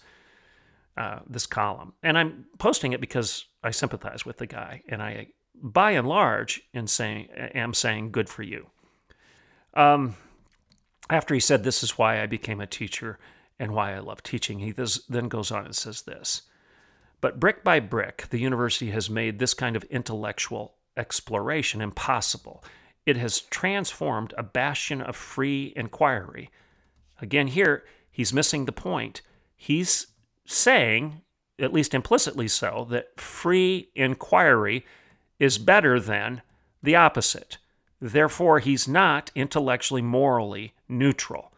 uh, 0.99 1.21
this 1.28 1.47
column, 1.47 1.93
and 2.02 2.19
I'm 2.19 2.47
posting 2.59 2.93
it 2.93 3.00
because 3.00 3.45
I 3.62 3.71
sympathize 3.71 4.26
with 4.26 4.38
the 4.38 4.47
guy, 4.47 4.83
and 4.88 5.00
I, 5.00 5.28
by 5.55 5.93
and 5.93 6.09
large, 6.09 6.62
in 6.75 6.88
saying 6.88 7.28
am 7.55 7.73
saying 7.73 8.11
good 8.11 8.28
for 8.28 8.43
you. 8.43 8.67
Um, 9.75 10.17
after 11.09 11.35
he 11.35 11.40
said, 11.40 11.62
"This 11.62 11.85
is 11.85 11.97
why 11.97 12.21
I 12.21 12.26
became 12.26 12.61
a 12.61 12.67
teacher 12.67 13.19
and 13.61 13.73
why 13.73 13.95
I 13.95 14.00
love 14.00 14.25
teaching," 14.25 14.59
he 14.59 14.73
then 14.73 15.28
goes 15.28 15.52
on 15.52 15.64
and 15.64 15.76
says 15.76 16.02
this. 16.02 16.43
But 17.21 17.38
brick 17.38 17.62
by 17.62 17.78
brick, 17.78 18.26
the 18.31 18.40
university 18.40 18.90
has 18.90 19.09
made 19.09 19.38
this 19.38 19.55
kind 19.55 19.76
of 19.76 19.85
intellectual 19.85 20.75
exploration 20.97 21.81
impossible. 21.81 22.64
It 23.07 23.17
has 23.17 23.40
transformed 23.40 24.35
a 24.37 24.43
bastion 24.43 25.00
of 25.00 25.14
free 25.14 25.73
inquiry. 25.76 26.50
Again, 27.21 27.47
here, 27.47 27.85
he's 28.11 28.33
missing 28.33 28.64
the 28.64 28.73
point. 28.73 29.23
He's 29.57 30.09
saying, 30.49 31.21
at 31.59 31.73
least 31.73 31.95
implicitly 31.95 32.49
so, 32.49 32.87
that 32.90 33.21
free 33.21 33.90
inquiry 33.95 34.85
is 35.38 35.59
better 35.59 36.00
than 36.00 36.43
the 36.83 36.97
opposite. 36.97 37.59
Therefore, 38.00 38.59
he's 38.59 38.88
not 38.88 39.31
intellectually, 39.35 40.02
morally 40.02 40.73
neutral. 40.88 41.52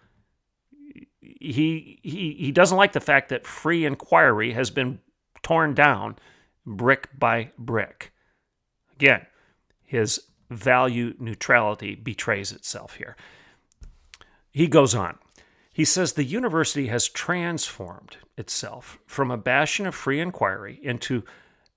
He, 1.20 2.00
he, 2.02 2.37
he 2.38 2.52
doesn't 2.52 2.76
like 2.76 2.92
the 2.92 3.00
fact 3.00 3.28
that 3.28 3.47
free 3.47 3.85
inquiry 3.85 4.52
has 4.52 4.70
been 4.70 4.99
torn 5.42 5.75
down 5.75 6.16
brick 6.66 7.09
by 7.16 7.52
brick. 7.59 8.12
Again, 8.97 9.25
his 9.85 10.20
value 10.50 11.14
neutrality 11.20 11.94
betrays 11.94 12.50
itself 12.50 12.97
here. 12.97 13.16
He 14.50 14.66
goes 14.66 14.94
on. 14.94 15.18
He 15.80 15.87
says 15.87 16.12
the 16.12 16.25
university 16.25 16.88
has 16.88 17.08
transformed 17.08 18.18
itself 18.37 18.99
from 19.06 19.30
a 19.30 19.38
bastion 19.38 19.87
of 19.87 19.94
free 19.94 20.20
inquiry 20.20 20.78
into 20.82 21.25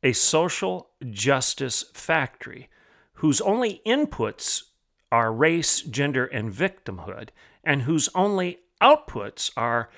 a 0.03 0.11
social 0.11 0.89
justice 1.09 1.85
factory 1.93 2.67
whose 3.13 3.39
only 3.39 3.81
inputs 3.85 4.63
are 5.09 5.31
race, 5.31 5.79
gender, 5.79 6.25
and 6.25 6.51
victimhood, 6.51 7.29
and 7.63 7.83
whose 7.83 8.09
only 8.13 8.59
outputs 8.81 9.51
are 9.55 9.89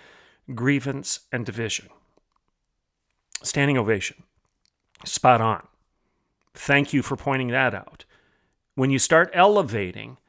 grievance 0.53 1.21
and 1.31 1.43
division. 1.43 1.89
Standing 3.41 3.75
ovation. 3.75 4.21
Spot 5.03 5.41
on. 5.41 5.65
Thank 6.53 6.93
you 6.93 7.01
for 7.01 7.15
pointing 7.15 7.47
that 7.47 7.73
out. 7.73 8.05
When 8.75 8.91
you 8.91 8.99
start 8.99 9.31
elevating 9.33 10.19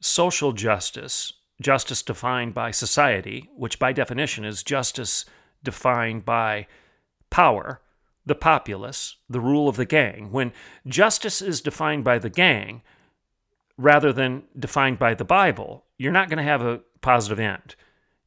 social 0.00 0.52
justice, 0.52 1.32
justice 1.62 2.02
defined 2.02 2.54
by 2.54 2.70
society, 2.70 3.48
which 3.56 3.78
by 3.78 3.92
definition 3.92 4.44
is 4.44 4.62
justice 4.62 5.24
defined 5.62 6.24
by 6.24 6.66
power, 7.30 7.80
the 8.24 8.34
populace, 8.34 9.16
the 9.28 9.40
rule 9.40 9.68
of 9.68 9.76
the 9.76 9.86
gang, 9.86 10.30
when 10.30 10.52
justice 10.86 11.42
is 11.42 11.60
defined 11.60 12.04
by 12.04 12.18
the 12.18 12.30
gang 12.30 12.82
rather 13.76 14.12
than 14.12 14.44
defined 14.58 14.98
by 14.98 15.14
the 15.14 15.24
Bible, 15.24 15.84
you're 15.98 16.12
not 16.12 16.28
going 16.28 16.38
to 16.38 16.44
have 16.44 16.62
a 16.62 16.80
positive 17.00 17.40
end. 17.40 17.74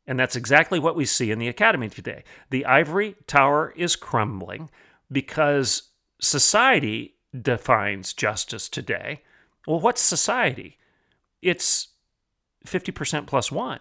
And 0.07 0.19
that's 0.19 0.35
exactly 0.35 0.79
what 0.79 0.95
we 0.95 1.05
see 1.05 1.31
in 1.31 1.39
the 1.39 1.47
academy 1.47 1.89
today. 1.89 2.23
The 2.49 2.65
ivory 2.65 3.15
tower 3.25 3.73
is 3.75 3.95
crumbling 3.95 4.69
because 5.11 5.89
society 6.19 7.15
defines 7.39 8.13
justice 8.13 8.69
today. 8.69 9.21
Well, 9.67 9.79
what's 9.79 10.01
society? 10.01 10.77
It's 11.41 11.89
50% 12.65 13.27
plus 13.27 13.51
one. 13.51 13.79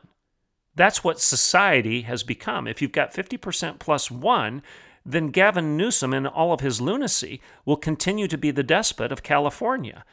That's 0.75 1.05
what 1.05 1.21
society 1.21 2.03
has 2.03 2.23
become. 2.23 2.67
If 2.67 2.83
you've 2.83 2.93
got 2.93 3.15
50% 3.15 3.79
plus 3.79 4.11
one, 4.11 4.63
then 5.07 5.29
Gavin 5.29 5.77
Newsom, 5.77 6.15
in 6.15 6.27
all 6.27 6.53
of 6.53 6.61
his 6.61 6.81
lunacy, 6.81 7.41
will 7.65 7.77
continue 7.77 8.27
to 8.27 8.39
be 8.39 8.51
the 8.51 8.63
despot 8.63 9.13
of 9.13 9.23
California. 9.23 10.05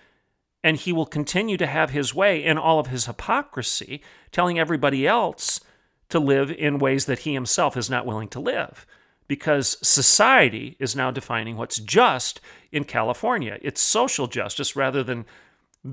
And 0.64 0.78
he 0.78 0.94
will 0.94 1.06
continue 1.06 1.58
to 1.58 1.66
have 1.66 1.90
his 1.90 2.14
way 2.14 2.44
in 2.44 2.58
all 2.58 2.80
of 2.80 2.88
his 2.88 3.06
hypocrisy, 3.06 4.02
telling 4.32 4.60
everybody 4.60 5.08
else 5.08 5.62
to 6.10 6.20
live 6.20 6.52
in 6.52 6.78
ways 6.78 7.06
that 7.06 7.20
he 7.20 7.34
himself 7.34 7.76
is 7.76 7.90
not 7.90 8.06
willing 8.06 8.28
to 8.30 8.40
live. 8.40 8.86
Because 9.28 9.78
society 9.82 10.76
is 10.78 10.96
now 10.96 11.10
defining 11.10 11.56
what's 11.56 11.80
just 11.80 12.42
in 12.72 12.84
California. 12.84 13.58
It's 13.62 13.82
social 13.82 14.28
justice 14.28 14.76
rather 14.76 15.04
than 15.04 15.26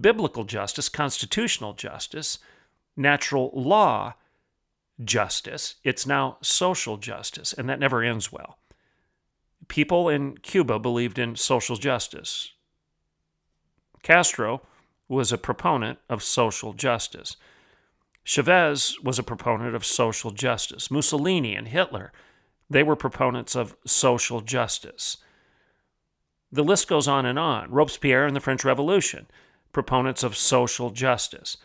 biblical 0.01 0.45
justice, 0.45 0.89
constitutional 0.89 1.73
justice, 1.73 2.41
natural 2.99 3.51
law 3.55 4.15
justice. 5.03 5.77
It's 5.85 6.07
now 6.07 6.39
social 6.43 6.97
justice, 6.97 7.53
and 7.53 7.69
that 7.69 7.79
never 7.79 8.03
ends 8.03 8.33
well. 8.33 8.59
People 9.69 10.09
in 10.09 10.39
Cuba 10.39 10.79
believed 10.79 11.19
in 11.19 11.37
social 11.37 11.77
justice. 11.77 12.53
Castro 14.03 14.63
was 15.09 15.33
a 15.33 15.39
proponent 15.39 15.99
of 16.09 16.23
social 16.23 16.73
justice. 16.73 17.37
Chavez 18.25 18.99
was 19.03 19.19
a 19.19 19.23
proponent 19.23 19.75
of 19.75 19.85
social 19.85 20.31
justice. 20.31 20.91
Mussolini 20.91 21.55
and 21.55 21.69
Hitler, 21.69 22.13
they 22.69 22.83
were 22.83 22.97
proponents 22.97 23.57
of 23.57 23.77
social 23.87 24.41
justice. 24.41 25.19
The 26.51 26.65
list 26.65 26.89
goes 26.89 27.09
on 27.09 27.27
and 27.27 27.39
on. 27.39 27.71
Robespierre 27.71 28.27
and 28.27 28.37
the 28.37 28.41
French 28.41 28.65
Revolution, 28.65 29.27
proponents 29.73 30.23
of 30.23 30.37
social 30.37 30.91
justice. 30.91 31.57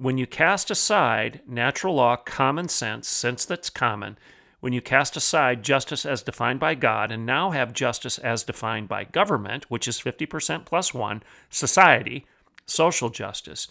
When 0.00 0.16
you 0.16 0.26
cast 0.26 0.70
aside 0.70 1.42
natural 1.46 1.96
law, 1.96 2.16
common 2.16 2.68
sense, 2.68 3.06
sense 3.06 3.44
that's 3.44 3.68
common, 3.68 4.16
when 4.60 4.72
you 4.72 4.80
cast 4.80 5.14
aside 5.14 5.62
justice 5.62 6.06
as 6.06 6.22
defined 6.22 6.58
by 6.58 6.74
God 6.74 7.12
and 7.12 7.26
now 7.26 7.50
have 7.50 7.74
justice 7.74 8.16
as 8.16 8.42
defined 8.42 8.88
by 8.88 9.04
government, 9.04 9.70
which 9.70 9.86
is 9.86 10.00
50% 10.00 10.64
plus 10.64 10.94
one, 10.94 11.22
society, 11.50 12.24
social 12.64 13.10
justice, 13.10 13.68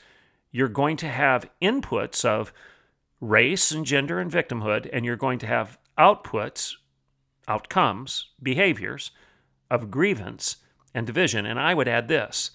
you're 0.52 0.68
going 0.68 0.98
to 0.98 1.08
have 1.08 1.50
inputs 1.64 2.24
of 2.24 2.54
race 3.20 3.72
and 3.72 3.84
gender 3.84 4.20
and 4.20 4.32
victimhood, 4.32 4.88
and 4.94 5.06
you're 5.06 5.16
going 5.16 5.40
to 5.40 5.48
have 5.48 5.80
outputs, 5.98 6.76
outcomes, 7.48 8.28
behaviors 8.40 9.10
of 9.72 9.90
grievance 9.90 10.58
and 10.94 11.08
division. 11.08 11.48
And 11.48 11.60
I 11.60 11.74
would 11.74 11.88
add 11.88 12.08
this 12.08 12.52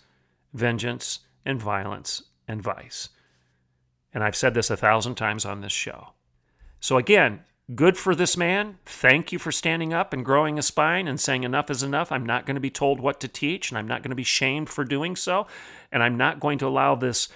vengeance 0.52 1.18
and 1.44 1.60
violence 1.60 2.22
and 2.46 2.62
vice. 2.62 3.08
And 4.14 4.24
I've 4.24 4.36
said 4.36 4.54
this 4.54 4.70
a 4.70 4.76
thousand 4.76 5.16
times 5.16 5.44
on 5.44 5.60
this 5.60 5.72
show. 5.72 6.10
So, 6.80 6.96
again, 6.96 7.40
good 7.74 7.98
for 7.98 8.14
this 8.14 8.36
man. 8.36 8.78
Thank 8.86 9.32
you 9.32 9.38
for 9.38 9.50
standing 9.50 9.92
up 9.92 10.12
and 10.12 10.24
growing 10.24 10.58
a 10.58 10.62
spine 10.62 11.08
and 11.08 11.20
saying 11.20 11.42
enough 11.42 11.68
is 11.68 11.82
enough. 11.82 12.12
I'm 12.12 12.24
not 12.24 12.46
going 12.46 12.54
to 12.54 12.60
be 12.60 12.70
told 12.70 13.00
what 13.00 13.20
to 13.20 13.28
teach, 13.28 13.70
and 13.70 13.76
I'm 13.76 13.88
not 13.88 14.02
going 14.02 14.10
to 14.10 14.16
be 14.16 14.22
shamed 14.22 14.70
for 14.70 14.84
doing 14.84 15.16
so. 15.16 15.46
And 15.90 16.02
I'm 16.02 16.16
not 16.16 16.40
going 16.40 16.58
to 16.58 16.66
allow 16.68 16.94
this 16.94 17.28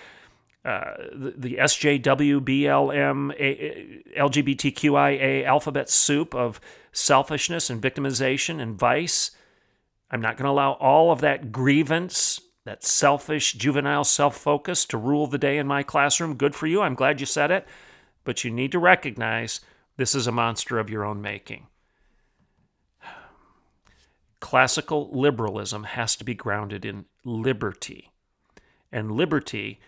uh, 0.65 0.97
the, 1.15 1.35
the 1.37 1.55
SJW, 1.55 2.41
BLM, 2.41 3.33
A, 3.39 4.21
LGBTQIA 4.21 5.45
alphabet 5.45 5.89
soup 5.89 6.35
of 6.35 6.61
selfishness 6.93 7.71
and 7.71 7.81
victimization 7.81 8.61
and 8.61 8.77
vice. 8.79 9.31
I'm 10.11 10.21
not 10.21 10.37
going 10.37 10.45
to 10.45 10.51
allow 10.51 10.73
all 10.73 11.11
of 11.11 11.21
that 11.21 11.53
grievance, 11.53 12.41
that 12.69 12.85
selfish, 12.85 13.55
juvenile 13.55 14.05
self 14.05 14.37
focus 14.37 14.85
to 14.85 14.99
rule 14.99 15.27
the 15.27 15.39
day 15.39 15.57
in 15.57 15.67
my 15.67 15.83
classroom. 15.83 16.35
Good 16.35 16.55
for 16.55 16.67
you. 16.67 16.83
I'm 16.83 16.95
glad 16.95 17.19
you 17.19 17.25
said 17.25 17.51
it. 17.51 17.67
But 18.25 18.45
you 18.45 18.51
need 18.51 18.73
to 18.73 18.79
recognize 18.79 19.63
this 19.97 20.15
is 20.15 20.27
a 20.27 20.33
monster 20.33 20.79
of 20.79 20.91
your 20.91 21.03
own 21.03 21.23
making. 21.23 21.67
Classical 24.41 25.09
liberalism 25.11 25.85
has 25.85 26.15
to 26.17 26.25
be 26.25 26.35
grounded 26.35 26.85
in 26.85 27.07
liberty. 27.25 28.13
And 28.93 29.13
liberty 29.13 29.81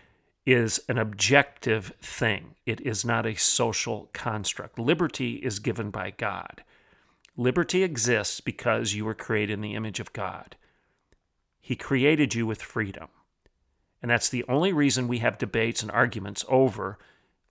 is 0.43 0.79
an 0.89 0.97
objective 0.97 1.93
thing, 2.01 2.55
it 2.65 2.81
is 2.81 3.05
not 3.05 3.27
a 3.27 3.35
social 3.35 4.09
construct. 4.11 4.79
Liberty 4.79 5.35
is 5.35 5.59
given 5.59 5.91
by 5.91 6.09
God. 6.09 6.63
Liberty 7.37 7.83
exists 7.83 8.41
because 8.41 8.95
you 8.95 9.05
were 9.05 9.13
created 9.13 9.53
in 9.53 9.61
the 9.61 9.75
image 9.75 9.99
of 9.99 10.13
God. 10.13 10.55
He 11.61 11.75
created 11.75 12.33
you 12.33 12.45
with 12.45 12.61
freedom. 12.61 13.07
And 14.01 14.09
that's 14.09 14.29
the 14.29 14.43
only 14.49 14.73
reason 14.73 15.07
we 15.07 15.19
have 15.19 15.37
debates 15.37 15.83
and 15.83 15.91
arguments 15.91 16.43
over 16.49 16.97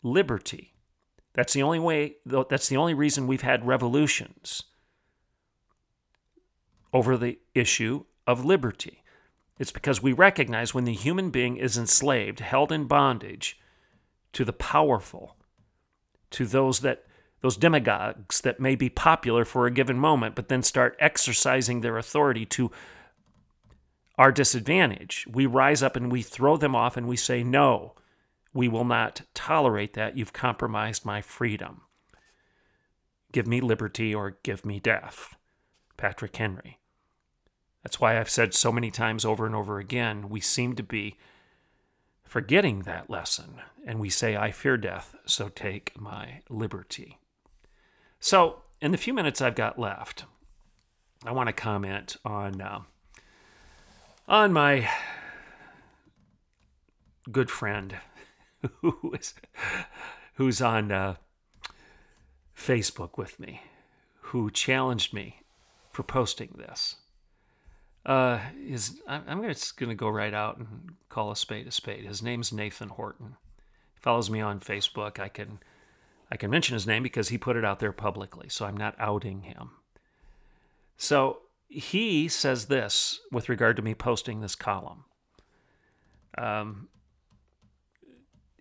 liberty. 0.02 0.74
That's 1.32 1.52
the 1.52 1.62
only 1.62 1.78
way 1.78 2.16
that's 2.26 2.68
the 2.68 2.76
only 2.76 2.92
reason 2.92 3.28
we've 3.28 3.42
had 3.42 3.66
revolutions 3.66 4.64
over 6.92 7.16
the 7.16 7.38
issue 7.54 8.04
of 8.26 8.44
liberty. 8.44 9.04
It's 9.58 9.70
because 9.70 10.02
we 10.02 10.12
recognize 10.12 10.74
when 10.74 10.84
the 10.84 10.92
human 10.92 11.30
being 11.30 11.56
is 11.56 11.78
enslaved, 11.78 12.40
held 12.40 12.72
in 12.72 12.86
bondage 12.86 13.60
to 14.32 14.44
the 14.44 14.52
powerful, 14.52 15.36
to 16.30 16.46
those 16.46 16.80
that 16.80 17.04
those 17.42 17.56
demagogues 17.56 18.40
that 18.42 18.60
may 18.60 18.74
be 18.74 18.90
popular 18.90 19.44
for 19.44 19.66
a 19.66 19.70
given 19.70 19.98
moment, 19.98 20.34
but 20.34 20.48
then 20.48 20.62
start 20.62 20.96
exercising 20.98 21.80
their 21.80 21.96
authority 21.96 22.44
to 22.44 22.70
our 24.20 24.30
disadvantage. 24.30 25.26
We 25.32 25.46
rise 25.46 25.82
up 25.82 25.96
and 25.96 26.12
we 26.12 26.20
throw 26.20 26.58
them 26.58 26.76
off 26.76 26.98
and 26.98 27.08
we 27.08 27.16
say, 27.16 27.42
No, 27.42 27.94
we 28.52 28.68
will 28.68 28.84
not 28.84 29.22
tolerate 29.32 29.94
that. 29.94 30.14
You've 30.14 30.34
compromised 30.34 31.06
my 31.06 31.22
freedom. 31.22 31.80
Give 33.32 33.46
me 33.46 33.62
liberty 33.62 34.14
or 34.14 34.36
give 34.42 34.66
me 34.66 34.78
death. 34.78 35.36
Patrick 35.96 36.36
Henry. 36.36 36.80
That's 37.82 37.98
why 37.98 38.20
I've 38.20 38.28
said 38.28 38.52
so 38.52 38.70
many 38.70 38.90
times 38.90 39.24
over 39.24 39.46
and 39.46 39.54
over 39.54 39.78
again, 39.78 40.28
we 40.28 40.40
seem 40.40 40.76
to 40.76 40.82
be 40.82 41.16
forgetting 42.22 42.80
that 42.80 43.08
lesson. 43.08 43.62
And 43.86 43.98
we 43.98 44.10
say, 44.10 44.36
I 44.36 44.50
fear 44.50 44.76
death, 44.76 45.14
so 45.24 45.48
take 45.48 45.98
my 45.98 46.42
liberty. 46.50 47.18
So, 48.18 48.64
in 48.82 48.90
the 48.90 48.98
few 48.98 49.14
minutes 49.14 49.40
I've 49.40 49.54
got 49.54 49.78
left, 49.78 50.26
I 51.24 51.32
want 51.32 51.46
to 51.46 51.54
comment 51.54 52.18
on 52.22 52.60
uh, 52.60 52.80
on 54.30 54.52
my 54.52 54.88
good 57.32 57.50
friend 57.50 57.96
who 58.80 59.12
is 59.18 59.34
who's 60.34 60.62
on 60.62 60.92
uh, 60.92 61.16
Facebook 62.56 63.18
with 63.18 63.40
me, 63.40 63.62
who 64.20 64.50
challenged 64.50 65.12
me 65.12 65.42
for 65.90 66.04
posting 66.04 66.54
this. 66.56 66.96
Uh, 68.06 68.38
is 68.64 69.00
I'm 69.06 69.42
just 69.42 69.76
going 69.76 69.90
to 69.90 69.96
go 69.96 70.08
right 70.08 70.32
out 70.32 70.56
and 70.56 70.94
call 71.08 71.30
a 71.32 71.36
spade 71.36 71.66
a 71.66 71.72
spade. 71.72 72.06
His 72.06 72.22
name's 72.22 72.52
Nathan 72.52 72.88
Horton. 72.88 73.36
He 73.94 74.00
follows 74.00 74.30
me 74.30 74.40
on 74.40 74.60
Facebook. 74.60 75.18
I 75.18 75.28
can 75.28 75.58
I 76.30 76.36
can 76.36 76.50
mention 76.50 76.74
his 76.74 76.86
name 76.86 77.02
because 77.02 77.28
he 77.28 77.36
put 77.36 77.56
it 77.56 77.64
out 77.64 77.80
there 77.80 77.92
publicly, 77.92 78.48
so 78.48 78.64
I'm 78.64 78.76
not 78.76 78.94
outing 78.98 79.42
him. 79.42 79.72
So 80.96 81.40
he 81.70 82.26
says 82.26 82.66
this 82.66 83.20
with 83.30 83.48
regard 83.48 83.76
to 83.76 83.82
me 83.82 83.94
posting 83.94 84.40
this 84.40 84.56
column. 84.56 85.04
Um, 86.36 86.88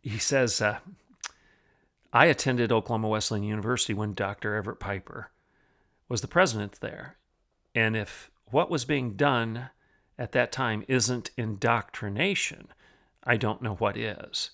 he 0.04 0.20
says, 0.20 0.62
uh, 0.62 0.78
I 2.14 2.28
attended 2.28 2.72
Oklahoma 2.72 3.10
Wesleyan 3.10 3.44
University 3.44 3.96
when 3.96 4.14
Dr. 4.14 4.56
Everett 4.56 4.80
Piper 4.80 5.32
was 6.08 6.22
the 6.22 6.28
president 6.28 6.80
there. 6.82 7.18
And 7.74 7.98
if 7.98 8.30
what 8.46 8.70
was 8.70 8.86
being 8.86 9.16
done 9.16 9.70
at 10.18 10.32
that 10.34 10.52
time 10.52 10.86
isn't 10.88 11.32
indoctrination, 11.36 12.68
I 13.24 13.38
don't 13.38 13.62
know 13.62 13.76
what 13.76 13.98
is. 13.98 14.52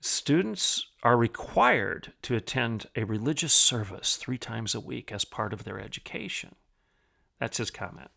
Students 0.00 0.86
are 1.02 1.16
required 1.16 2.12
to 2.22 2.36
attend 2.36 2.86
a 2.96 3.04
religious 3.04 3.52
service 3.52 4.16
three 4.16 4.38
times 4.38 4.74
a 4.74 4.80
week 4.80 5.12
as 5.12 5.24
part 5.24 5.52
of 5.52 5.64
their 5.64 5.80
education. 5.80 6.54
That's 7.42 7.58
his 7.58 7.72
comment. 7.72 8.12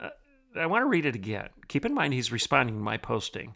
Uh, 0.00 0.08
I 0.56 0.66
want 0.66 0.82
to 0.82 0.88
read 0.88 1.06
it 1.06 1.14
again. 1.14 1.50
Keep 1.68 1.84
in 1.84 1.94
mind 1.94 2.12
he's 2.12 2.32
responding 2.32 2.74
to 2.74 2.82
my 2.82 2.96
posting, 2.96 3.54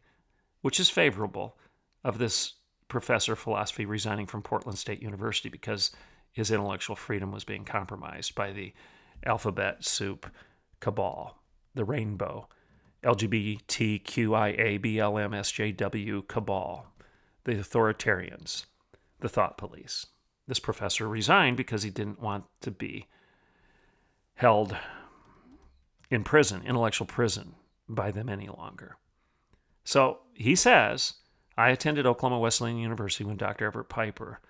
which 0.61 0.79
is 0.79 0.89
favorable, 0.89 1.59
of 2.05 2.19
this 2.19 2.53
professor 2.87 3.33
of 3.33 3.41
philosophy 3.41 3.85
resigning 3.85 4.27
from 4.27 4.41
Portland 4.41 4.79
State 4.79 5.03
University 5.03 5.49
because 5.49 5.91
his 6.31 6.53
intellectual 6.53 6.95
freedom 6.95 7.33
was 7.33 7.43
being 7.43 7.65
compromised 7.65 8.37
by 8.37 8.53
the 8.53 8.73
alphabet 9.27 9.85
soup 9.85 10.31
cabal, 10.79 11.43
the 11.75 11.85
rainbow, 11.85 12.49
LGBTQIA, 13.03 14.79
BLM, 14.79 16.29
cabal, 16.29 16.87
the 17.43 17.55
authoritarians, 17.55 18.67
the 19.19 19.29
thought 19.29 19.59
police. 19.59 20.07
This 20.47 20.61
professor 20.61 21.09
resigned 21.09 21.57
because 21.57 21.83
he 21.83 21.91
didn't 21.91 22.23
want 22.23 22.45
to 22.61 22.71
be 22.71 23.09
held 24.35 24.77
in 26.11 26.25
prison, 26.25 26.63
intellectual 26.65 27.07
prison, 27.07 27.55
by 27.89 28.11
them 28.11 28.29
any 28.29 28.49
longer. 28.49 28.97
So 29.85 30.19
he 30.35 30.55
says, 30.55 31.15
I 31.57 31.71
attended 31.71 32.07
Oklahoma 32.07 32.39
Wesleyan 32.39 32.79
University 32.79 33.25
when 33.25 33.37
Dr. 33.37 33.67
Everett 33.67 33.89
Piper 33.89 34.41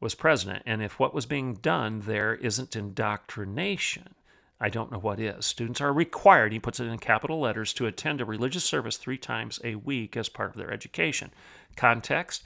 was 0.00 0.14
president, 0.14 0.62
and 0.66 0.82
if 0.82 0.98
what 0.98 1.14
was 1.14 1.26
being 1.26 1.54
done 1.54 2.00
there 2.00 2.34
isn't 2.34 2.76
indoctrination, 2.76 4.14
I 4.60 4.68
don't 4.68 4.90
know 4.92 4.98
what 4.98 5.20
is. 5.20 5.46
Students 5.46 5.80
are 5.80 5.92
required, 5.92 6.52
he 6.52 6.58
puts 6.58 6.80
it 6.80 6.86
in 6.86 6.98
capital 6.98 7.40
letters, 7.40 7.72
to 7.74 7.86
attend 7.86 8.20
a 8.20 8.24
religious 8.24 8.64
service 8.64 8.96
three 8.96 9.18
times 9.18 9.60
a 9.64 9.74
week 9.76 10.16
as 10.16 10.28
part 10.28 10.50
of 10.50 10.56
their 10.56 10.72
education. 10.72 11.30
Context 11.76 12.44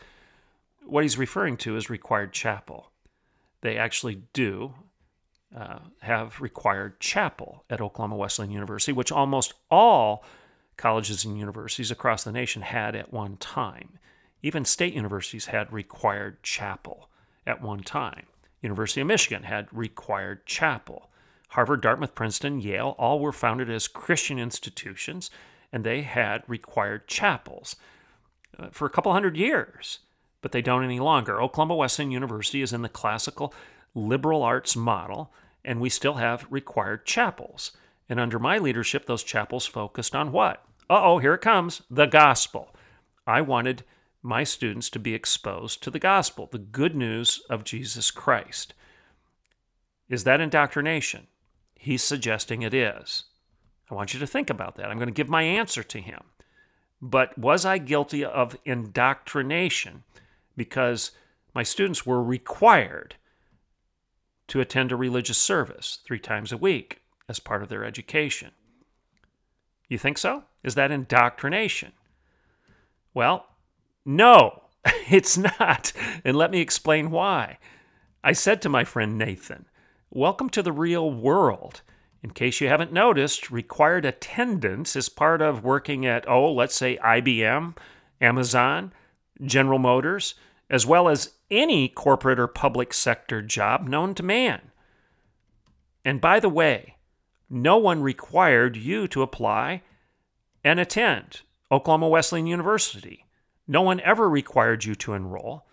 what 0.90 1.04
he's 1.04 1.18
referring 1.18 1.56
to 1.59 1.76
is 1.76 1.88
required 1.88 2.33
chapel. 2.33 2.90
They 3.61 3.76
actually 3.76 4.22
do, 4.33 4.74
uh, 5.56 5.80
have 6.00 6.40
required 6.40 7.00
chapel 7.00 7.64
at 7.68 7.80
Oklahoma 7.80 8.16
Wesleyan 8.16 8.52
University, 8.52 8.92
which 8.92 9.10
almost 9.10 9.54
all 9.70 10.24
colleges 10.76 11.24
and 11.24 11.38
universities 11.38 11.90
across 11.90 12.24
the 12.24 12.32
nation 12.32 12.62
had 12.62 12.94
at 12.94 13.12
one 13.12 13.36
time. 13.36 13.98
Even 14.42 14.64
state 14.64 14.94
universities 14.94 15.46
had 15.46 15.72
required 15.72 16.42
chapel 16.42 17.10
at 17.46 17.60
one 17.60 17.82
time. 17.82 18.26
University 18.62 19.00
of 19.00 19.06
Michigan 19.06 19.42
had 19.42 19.66
required 19.72 20.46
chapel. 20.46 21.10
Harvard, 21.48 21.80
Dartmouth, 21.80 22.14
Princeton, 22.14 22.60
Yale 22.60 22.94
all 22.98 23.18
were 23.18 23.32
founded 23.32 23.68
as 23.68 23.88
Christian 23.88 24.38
institutions, 24.38 25.30
and 25.72 25.84
they 25.84 26.02
had 26.02 26.42
required 26.46 27.08
chapels 27.08 27.76
uh, 28.58 28.68
for 28.70 28.86
a 28.86 28.90
couple 28.90 29.12
hundred 29.12 29.36
years, 29.36 29.98
but 30.42 30.52
they 30.52 30.62
don't 30.62 30.84
any 30.84 31.00
longer. 31.00 31.42
Oklahoma 31.42 31.74
Wesleyan 31.74 32.10
University 32.10 32.62
is 32.62 32.72
in 32.72 32.82
the 32.82 32.88
classical 32.88 33.52
liberal 33.94 34.42
arts 34.42 34.76
model, 34.76 35.33
and 35.64 35.81
we 35.81 35.88
still 35.88 36.14
have 36.14 36.46
required 36.50 37.07
chapels. 37.07 37.72
And 38.09 38.18
under 38.18 38.38
my 38.38 38.59
leadership, 38.59 39.07
those 39.07 39.22
chapels 39.22 39.66
focused 39.66 40.14
on 40.14 40.33
what? 40.33 40.64
Uh 40.88 41.00
oh, 41.03 41.18
here 41.18 41.35
it 41.35 41.40
comes 41.40 41.83
the 41.90 42.07
gospel. 42.07 42.74
I 43.26 43.40
wanted 43.40 43.85
my 44.22 44.44
students 44.44 44.90
to 44.90 44.98
be 44.98 45.14
exposed 45.14 45.83
to 45.83 45.90
the 45.90 45.98
gospel, 45.98 46.48
the 46.50 46.59
good 46.59 46.94
news 46.94 47.42
of 47.48 47.64
Jesus 47.64 48.11
Christ. 48.11 48.74
Is 50.09 50.24
that 50.24 50.40
indoctrination? 50.40 51.29
He's 51.74 52.03
suggesting 52.03 52.62
it 52.62 52.74
is. 52.74 53.24
I 53.90 53.94
want 53.94 54.12
you 54.12 54.20
to 54.20 54.26
think 54.26 54.50
about 54.50 54.76
that. 54.76 54.90
I'm 54.90 54.98
going 54.98 55.09
to 55.09 55.14
give 55.14 55.29
my 55.29 55.42
answer 55.42 55.83
to 55.83 56.00
him. 56.00 56.22
But 57.00 57.38
was 57.38 57.64
I 57.64 57.79
guilty 57.79 58.24
of 58.24 58.57
indoctrination 58.64 60.05
because 60.57 61.12
my 61.55 61.62
students 61.62 62.05
were 62.05 62.22
required 62.22 63.14
to 64.50 64.60
attend 64.60 64.92
a 64.92 64.96
religious 64.96 65.38
service 65.38 66.00
three 66.04 66.18
times 66.18 66.52
a 66.52 66.56
week 66.56 67.00
as 67.28 67.40
part 67.40 67.62
of 67.62 67.68
their 67.68 67.84
education. 67.84 68.50
You 69.88 69.98
think 69.98 70.18
so? 70.18 70.44
Is 70.62 70.74
that 70.74 70.90
indoctrination? 70.90 71.92
Well, 73.14 73.46
no, 74.04 74.64
it's 75.10 75.38
not. 75.38 75.92
And 76.24 76.36
let 76.36 76.50
me 76.50 76.60
explain 76.60 77.10
why. 77.10 77.58
I 78.22 78.32
said 78.32 78.60
to 78.62 78.68
my 78.68 78.84
friend 78.84 79.16
Nathan, 79.16 79.66
Welcome 80.10 80.50
to 80.50 80.62
the 80.62 80.72
real 80.72 81.10
world. 81.10 81.82
In 82.22 82.30
case 82.30 82.60
you 82.60 82.68
haven't 82.68 82.92
noticed, 82.92 83.50
required 83.50 84.04
attendance 84.04 84.94
is 84.96 85.08
part 85.08 85.40
of 85.40 85.64
working 85.64 86.04
at, 86.04 86.28
oh, 86.28 86.52
let's 86.52 86.74
say 86.74 86.98
IBM, 86.98 87.76
Amazon, 88.20 88.92
General 89.42 89.78
Motors, 89.78 90.34
as 90.68 90.84
well 90.84 91.08
as 91.08 91.30
any 91.50 91.88
corporate 91.88 92.38
or 92.38 92.46
public 92.46 92.92
sector 92.92 93.42
job 93.42 93.88
known 93.88 94.14
to 94.14 94.22
man. 94.22 94.70
And 96.04 96.20
by 96.20 96.40
the 96.40 96.48
way, 96.48 96.96
no 97.48 97.76
one 97.76 98.02
required 98.02 98.76
you 98.76 99.08
to 99.08 99.22
apply 99.22 99.82
and 100.62 100.78
attend 100.78 101.42
Oklahoma 101.70 102.08
Wesleyan 102.08 102.46
University. 102.46 103.26
No 103.66 103.82
one 103.82 104.00
ever 104.00 104.28
required 104.28 104.84
you 104.84 104.94
to 104.96 105.14
enroll, 105.14 105.66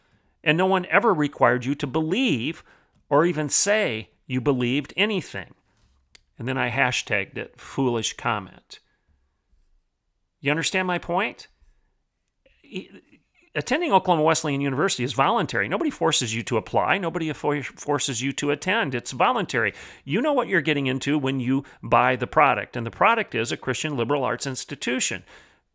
and 0.44 0.58
no 0.58 0.66
one 0.66 0.86
ever 0.88 1.14
required 1.14 1.66
you 1.66 1.76
to 1.76 1.88
believe 1.88 2.64
or 3.10 3.26
even 3.26 3.50
say 3.50 4.10
you 4.26 4.42
believed 4.42 4.94
anything. 4.98 5.54
And 6.38 6.48
then 6.48 6.58
I 6.58 6.70
hashtagged 6.70 7.38
it 7.38 7.60
foolish 7.60 8.14
comment. 8.14 8.80
You 10.40 10.52
understand 10.52 10.88
my 10.88 11.00
point? 11.00 11.48
Attending 13.58 13.92
Oklahoma 13.92 14.24
Wesleyan 14.24 14.62
University 14.62 15.04
is 15.04 15.14
voluntary. 15.14 15.68
Nobody 15.68 15.90
forces 15.90 16.34
you 16.34 16.44
to 16.44 16.58
apply, 16.58 17.00
nobody 17.00 17.34
forces 17.34 18.22
you 18.22 18.32
to 18.34 18.52
attend. 18.52 18.94
It's 18.94 19.12
voluntary. 19.12 19.74
You 20.06 20.22
know 20.22 20.32
what 20.32 20.48
you're 20.48 20.62
getting 20.62 20.86
into 20.86 21.18
when 21.18 21.40
you 21.40 21.64
buy 21.82 22.16
the 22.16 22.28
product, 22.28 22.78
and 22.78 22.86
the 22.86 22.92
product 22.92 23.34
is 23.34 23.52
a 23.52 23.58
Christian 23.58 23.98
liberal 23.98 24.24
arts 24.24 24.46
institution. 24.46 25.24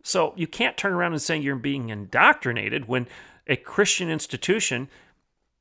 So 0.05 0.33
you 0.37 0.47
can't 0.47 0.77
turn 0.77 0.93
around 0.93 1.13
and 1.13 1.21
say 1.21 1.37
you're 1.37 1.57
being 1.57 1.89
indoctrinated 1.89 2.87
when 2.87 3.09
a 3.49 3.57
Christian 3.57 4.09
institution 4.09 4.89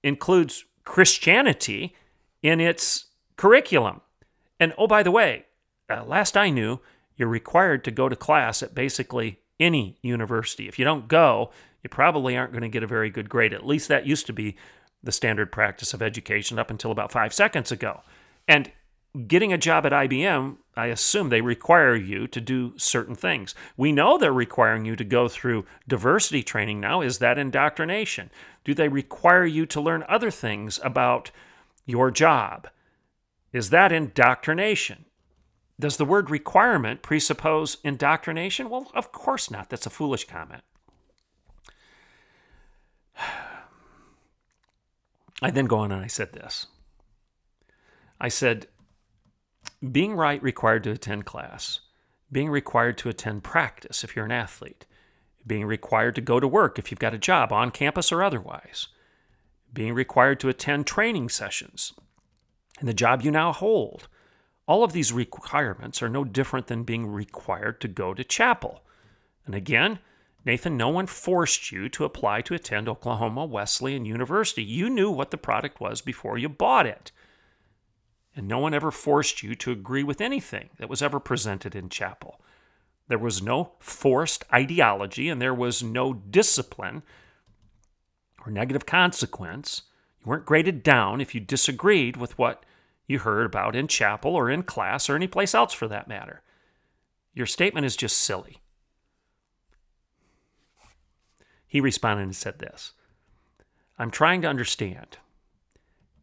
includes 0.03 0.65
Christianity 0.83 1.95
in 2.43 2.59
its 2.59 3.05
curriculum. 3.35 4.01
And 4.59 4.73
oh, 4.77 4.87
by 4.87 5.01
the 5.01 5.11
way, 5.11 5.45
uh, 5.89 6.03
last 6.05 6.37
I 6.37 6.51
knew, 6.51 6.79
you're 7.15 7.27
required 7.27 7.83
to 7.83 7.91
go 7.91 8.07
to 8.09 8.15
class 8.15 8.61
at 8.61 8.75
basically 8.75 9.39
any 9.61 9.97
university. 10.01 10.67
If 10.67 10.77
you 10.77 10.83
don't 10.83 11.07
go, 11.07 11.51
you 11.83 11.89
probably 11.89 12.35
aren't 12.35 12.51
going 12.51 12.63
to 12.63 12.69
get 12.69 12.83
a 12.83 12.87
very 12.87 13.09
good 13.09 13.29
grade. 13.29 13.53
At 13.53 13.65
least 13.65 13.87
that 13.87 14.05
used 14.05 14.25
to 14.25 14.33
be 14.33 14.57
the 15.03 15.11
standard 15.11 15.51
practice 15.51 15.93
of 15.93 16.01
education 16.01 16.59
up 16.59 16.69
until 16.69 16.91
about 16.91 17.11
five 17.11 17.33
seconds 17.33 17.71
ago. 17.71 18.01
And 18.47 18.71
getting 19.27 19.51
a 19.51 19.57
job 19.57 19.85
at 19.85 19.91
IBM, 19.91 20.57
I 20.75 20.87
assume 20.87 21.29
they 21.29 21.41
require 21.41 21.95
you 21.95 22.27
to 22.27 22.41
do 22.41 22.73
certain 22.77 23.15
things. 23.15 23.55
We 23.77 23.91
know 23.91 24.17
they're 24.17 24.33
requiring 24.33 24.85
you 24.85 24.95
to 24.95 25.03
go 25.03 25.27
through 25.27 25.65
diversity 25.87 26.43
training 26.43 26.79
now. 26.79 27.01
Is 27.01 27.19
that 27.19 27.37
indoctrination? 27.37 28.31
Do 28.63 28.73
they 28.73 28.87
require 28.87 29.45
you 29.45 29.65
to 29.67 29.81
learn 29.81 30.05
other 30.07 30.31
things 30.31 30.79
about 30.83 31.31
your 31.85 32.11
job? 32.11 32.67
Is 33.51 33.69
that 33.71 33.91
indoctrination? 33.91 35.05
Does 35.81 35.97
the 35.97 36.05
word 36.05 36.29
requirement 36.29 37.01
presuppose 37.01 37.77
indoctrination? 37.83 38.69
Well, 38.69 38.91
of 38.93 39.11
course 39.11 39.49
not. 39.49 39.71
That's 39.71 39.87
a 39.87 39.89
foolish 39.89 40.27
comment. 40.27 40.61
I 45.41 45.49
then 45.49 45.65
go 45.65 45.79
on 45.79 45.91
and 45.91 46.03
I 46.03 46.07
said 46.07 46.33
this. 46.33 46.67
I 48.19 48.27
said, 48.29 48.67
being 49.91 50.13
right 50.13 50.39
required 50.43 50.83
to 50.83 50.91
attend 50.91 51.25
class, 51.25 51.79
being 52.31 52.51
required 52.51 52.99
to 52.99 53.09
attend 53.09 53.43
practice 53.43 54.03
if 54.03 54.15
you're 54.15 54.25
an 54.25 54.31
athlete, 54.31 54.85
being 55.47 55.65
required 55.65 56.13
to 56.13 56.21
go 56.21 56.39
to 56.39 56.47
work 56.47 56.77
if 56.77 56.91
you've 56.91 56.99
got 56.99 57.15
a 57.15 57.17
job 57.17 57.51
on 57.51 57.71
campus 57.71 58.11
or 58.11 58.21
otherwise, 58.21 58.89
being 59.73 59.95
required 59.95 60.39
to 60.41 60.49
attend 60.49 60.85
training 60.85 61.29
sessions 61.29 61.93
in 62.79 62.85
the 62.85 62.93
job 62.93 63.23
you 63.23 63.31
now 63.31 63.51
hold. 63.51 64.07
All 64.71 64.85
of 64.85 64.93
these 64.93 65.11
requirements 65.11 66.01
are 66.01 66.07
no 66.07 66.23
different 66.23 66.67
than 66.67 66.85
being 66.85 67.05
required 67.05 67.81
to 67.81 67.89
go 67.89 68.13
to 68.13 68.23
chapel. 68.23 68.83
And 69.45 69.53
again, 69.53 69.99
Nathan, 70.45 70.77
no 70.77 70.87
one 70.87 71.07
forced 71.07 71.73
you 71.73 71.89
to 71.89 72.05
apply 72.05 72.39
to 72.43 72.53
attend 72.53 72.87
Oklahoma 72.87 73.43
Wesleyan 73.43 74.05
University. 74.05 74.63
You 74.63 74.89
knew 74.89 75.11
what 75.11 75.29
the 75.29 75.37
product 75.37 75.81
was 75.81 75.99
before 75.99 76.37
you 76.37 76.47
bought 76.47 76.85
it. 76.85 77.11
And 78.33 78.47
no 78.47 78.59
one 78.59 78.73
ever 78.73 78.91
forced 78.91 79.43
you 79.43 79.55
to 79.55 79.73
agree 79.73 80.03
with 80.03 80.21
anything 80.21 80.69
that 80.77 80.87
was 80.87 81.01
ever 81.01 81.19
presented 81.19 81.75
in 81.75 81.89
chapel. 81.89 82.39
There 83.09 83.17
was 83.17 83.41
no 83.41 83.73
forced 83.79 84.45
ideology 84.53 85.27
and 85.27 85.41
there 85.41 85.53
was 85.53 85.83
no 85.83 86.13
discipline 86.13 87.03
or 88.45 88.53
negative 88.53 88.85
consequence. 88.85 89.81
You 90.21 90.29
weren't 90.29 90.45
graded 90.45 90.81
down 90.81 91.19
if 91.19 91.35
you 91.35 91.41
disagreed 91.41 92.15
with 92.15 92.37
what 92.37 92.63
you 93.11 93.19
heard 93.19 93.45
about 93.45 93.75
in 93.75 93.87
chapel 93.87 94.35
or 94.35 94.49
in 94.49 94.63
class 94.63 95.09
or 95.09 95.15
any 95.15 95.27
place 95.27 95.53
else 95.53 95.73
for 95.73 95.87
that 95.87 96.07
matter. 96.07 96.41
Your 97.33 97.45
statement 97.45 97.85
is 97.85 97.95
just 97.95 98.17
silly. 98.17 98.57
He 101.67 101.79
responded 101.79 102.23
and 102.23 102.35
said 102.35 102.59
this 102.59 102.93
I'm 103.97 104.11
trying 104.11 104.41
to 104.41 104.47
understand. 104.47 105.17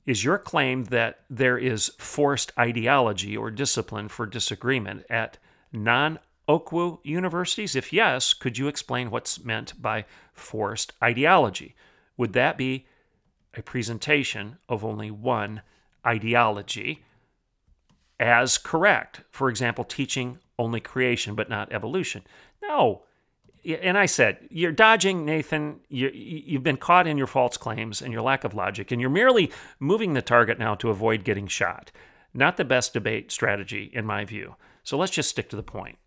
Is 0.05 0.24
your 0.24 0.38
claim 0.38 0.85
that 0.85 1.20
there 1.29 1.59
is 1.59 1.92
forced 1.98 2.51
ideology 2.59 3.37
or 3.37 3.51
discipline 3.51 4.09
for 4.09 4.27
disagreement 4.27 5.05
at 5.11 5.38
non 5.72 6.18
Okwu 6.48 6.98
universities? 7.05 7.77
If 7.77 7.92
yes, 7.92 8.33
could 8.33 8.57
you 8.57 8.68
explain 8.68 9.11
what's 9.11 9.44
meant 9.44 9.81
by 9.81 10.07
forced 10.33 10.94
ideology? 11.03 11.77
Would 12.16 12.33
that 12.33 12.57
be 12.57 12.87
a 13.55 13.62
presentation 13.62 14.57
of 14.68 14.85
only 14.85 15.11
one 15.11 15.62
ideology 16.09 17.05
as 18.18 18.57
correct? 18.59 19.21
For 19.31 19.49
example, 19.51 19.85
teaching 19.85 20.38
only 20.59 20.81
creation 20.81 21.35
but 21.35 21.51
not 21.51 21.73
evolution. 21.73 22.23
No, 22.62 23.03
and 23.64 23.99
I 23.99 24.07
said, 24.07 24.38
you're 24.51 24.73
dodging, 24.73 25.25
Nathan. 25.25 25.81
You, 25.88 26.11
you've 26.14 26.62
been 26.62 26.77
caught 26.77 27.07
in 27.07 27.18
your 27.18 27.27
false 27.27 27.57
claims 27.57 28.01
and 28.01 28.12
your 28.12 28.23
lack 28.23 28.44
of 28.44 28.55
logic, 28.55 28.90
and 28.90 29.01
you're 29.01 29.11
merely 29.11 29.51
moving 29.79 30.14
the 30.14 30.23
target 30.23 30.59
now 30.59 30.75
to 30.77 30.90
avoid 30.90 31.25
getting 31.25 31.47
shot. 31.47 31.90
Not 32.33 32.57
the 32.57 32.64
best 32.64 32.92
debate 32.92 33.31
strategy, 33.31 33.90
in 33.92 34.07
my 34.07 34.25
view. 34.25 34.55
So 34.85 34.97
let's 34.97 35.12
just 35.12 35.29
stick 35.29 35.51
to 35.51 35.57
the 35.57 35.62
point. 35.62 35.99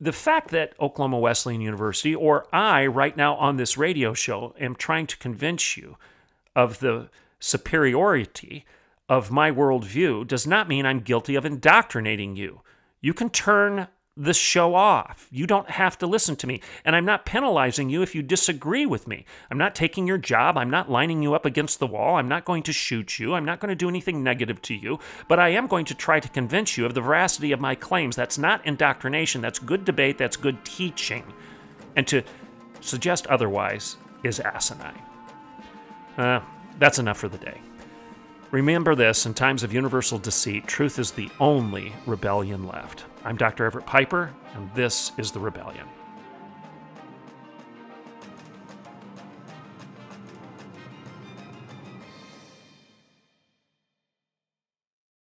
The 0.00 0.12
fact 0.12 0.50
that 0.50 0.74
Oklahoma 0.80 1.18
Wesleyan 1.18 1.60
University, 1.60 2.14
or 2.14 2.46
I 2.54 2.86
right 2.86 3.16
now 3.16 3.34
on 3.36 3.56
this 3.56 3.76
radio 3.76 4.14
show, 4.14 4.54
am 4.58 4.76
trying 4.76 5.06
to 5.08 5.18
convince 5.18 5.76
you 5.76 5.96
of 6.54 6.78
the 6.78 7.10
superiority 7.44 8.64
of 9.06 9.30
my 9.30 9.50
worldview 9.50 10.26
does 10.26 10.46
not 10.46 10.66
mean 10.66 10.86
I'm 10.86 11.00
guilty 11.00 11.34
of 11.34 11.44
indoctrinating 11.44 12.36
you. 12.36 12.62
You 13.02 13.12
can 13.12 13.28
turn 13.28 13.88
the 14.16 14.32
show 14.32 14.74
off. 14.74 15.28
You 15.30 15.46
don't 15.46 15.68
have 15.68 15.98
to 15.98 16.06
listen 16.06 16.36
to 16.36 16.46
me. 16.46 16.62
And 16.86 16.96
I'm 16.96 17.04
not 17.04 17.26
penalizing 17.26 17.90
you 17.90 18.00
if 18.00 18.14
you 18.14 18.22
disagree 18.22 18.86
with 18.86 19.06
me. 19.06 19.26
I'm 19.50 19.58
not 19.58 19.74
taking 19.74 20.06
your 20.06 20.16
job. 20.16 20.56
I'm 20.56 20.70
not 20.70 20.90
lining 20.90 21.22
you 21.22 21.34
up 21.34 21.44
against 21.44 21.80
the 21.80 21.86
wall. 21.86 22.16
I'm 22.16 22.28
not 22.28 22.46
going 22.46 22.62
to 22.62 22.72
shoot 22.72 23.18
you. 23.18 23.34
I'm 23.34 23.44
not 23.44 23.60
going 23.60 23.68
to 23.70 23.74
do 23.74 23.88
anything 23.88 24.22
negative 24.22 24.62
to 24.62 24.74
you. 24.74 24.98
But 25.28 25.38
I 25.38 25.50
am 25.50 25.66
going 25.66 25.84
to 25.86 25.94
try 25.94 26.20
to 26.20 26.28
convince 26.28 26.78
you 26.78 26.86
of 26.86 26.94
the 26.94 27.02
veracity 27.02 27.52
of 27.52 27.60
my 27.60 27.74
claims. 27.74 28.16
That's 28.16 28.38
not 28.38 28.64
indoctrination. 28.64 29.42
That's 29.42 29.58
good 29.58 29.84
debate. 29.84 30.16
That's 30.16 30.36
good 30.36 30.64
teaching. 30.64 31.24
And 31.94 32.06
to 32.06 32.22
suggest 32.80 33.26
otherwise 33.26 33.96
is 34.22 34.40
asinine. 34.40 35.02
Uh, 36.16 36.40
that's 36.78 36.98
enough 36.98 37.18
for 37.18 37.28
the 37.28 37.38
day. 37.38 37.60
Remember 38.50 38.94
this 38.94 39.26
in 39.26 39.34
times 39.34 39.62
of 39.62 39.72
universal 39.72 40.18
deceit, 40.18 40.66
truth 40.66 40.98
is 40.98 41.10
the 41.10 41.30
only 41.40 41.92
rebellion 42.06 42.66
left. 42.66 43.04
I'm 43.24 43.36
Dr. 43.36 43.64
Everett 43.64 43.86
Piper, 43.86 44.32
and 44.54 44.72
this 44.74 45.12
is 45.18 45.32
The 45.32 45.40
Rebellion. 45.40 45.88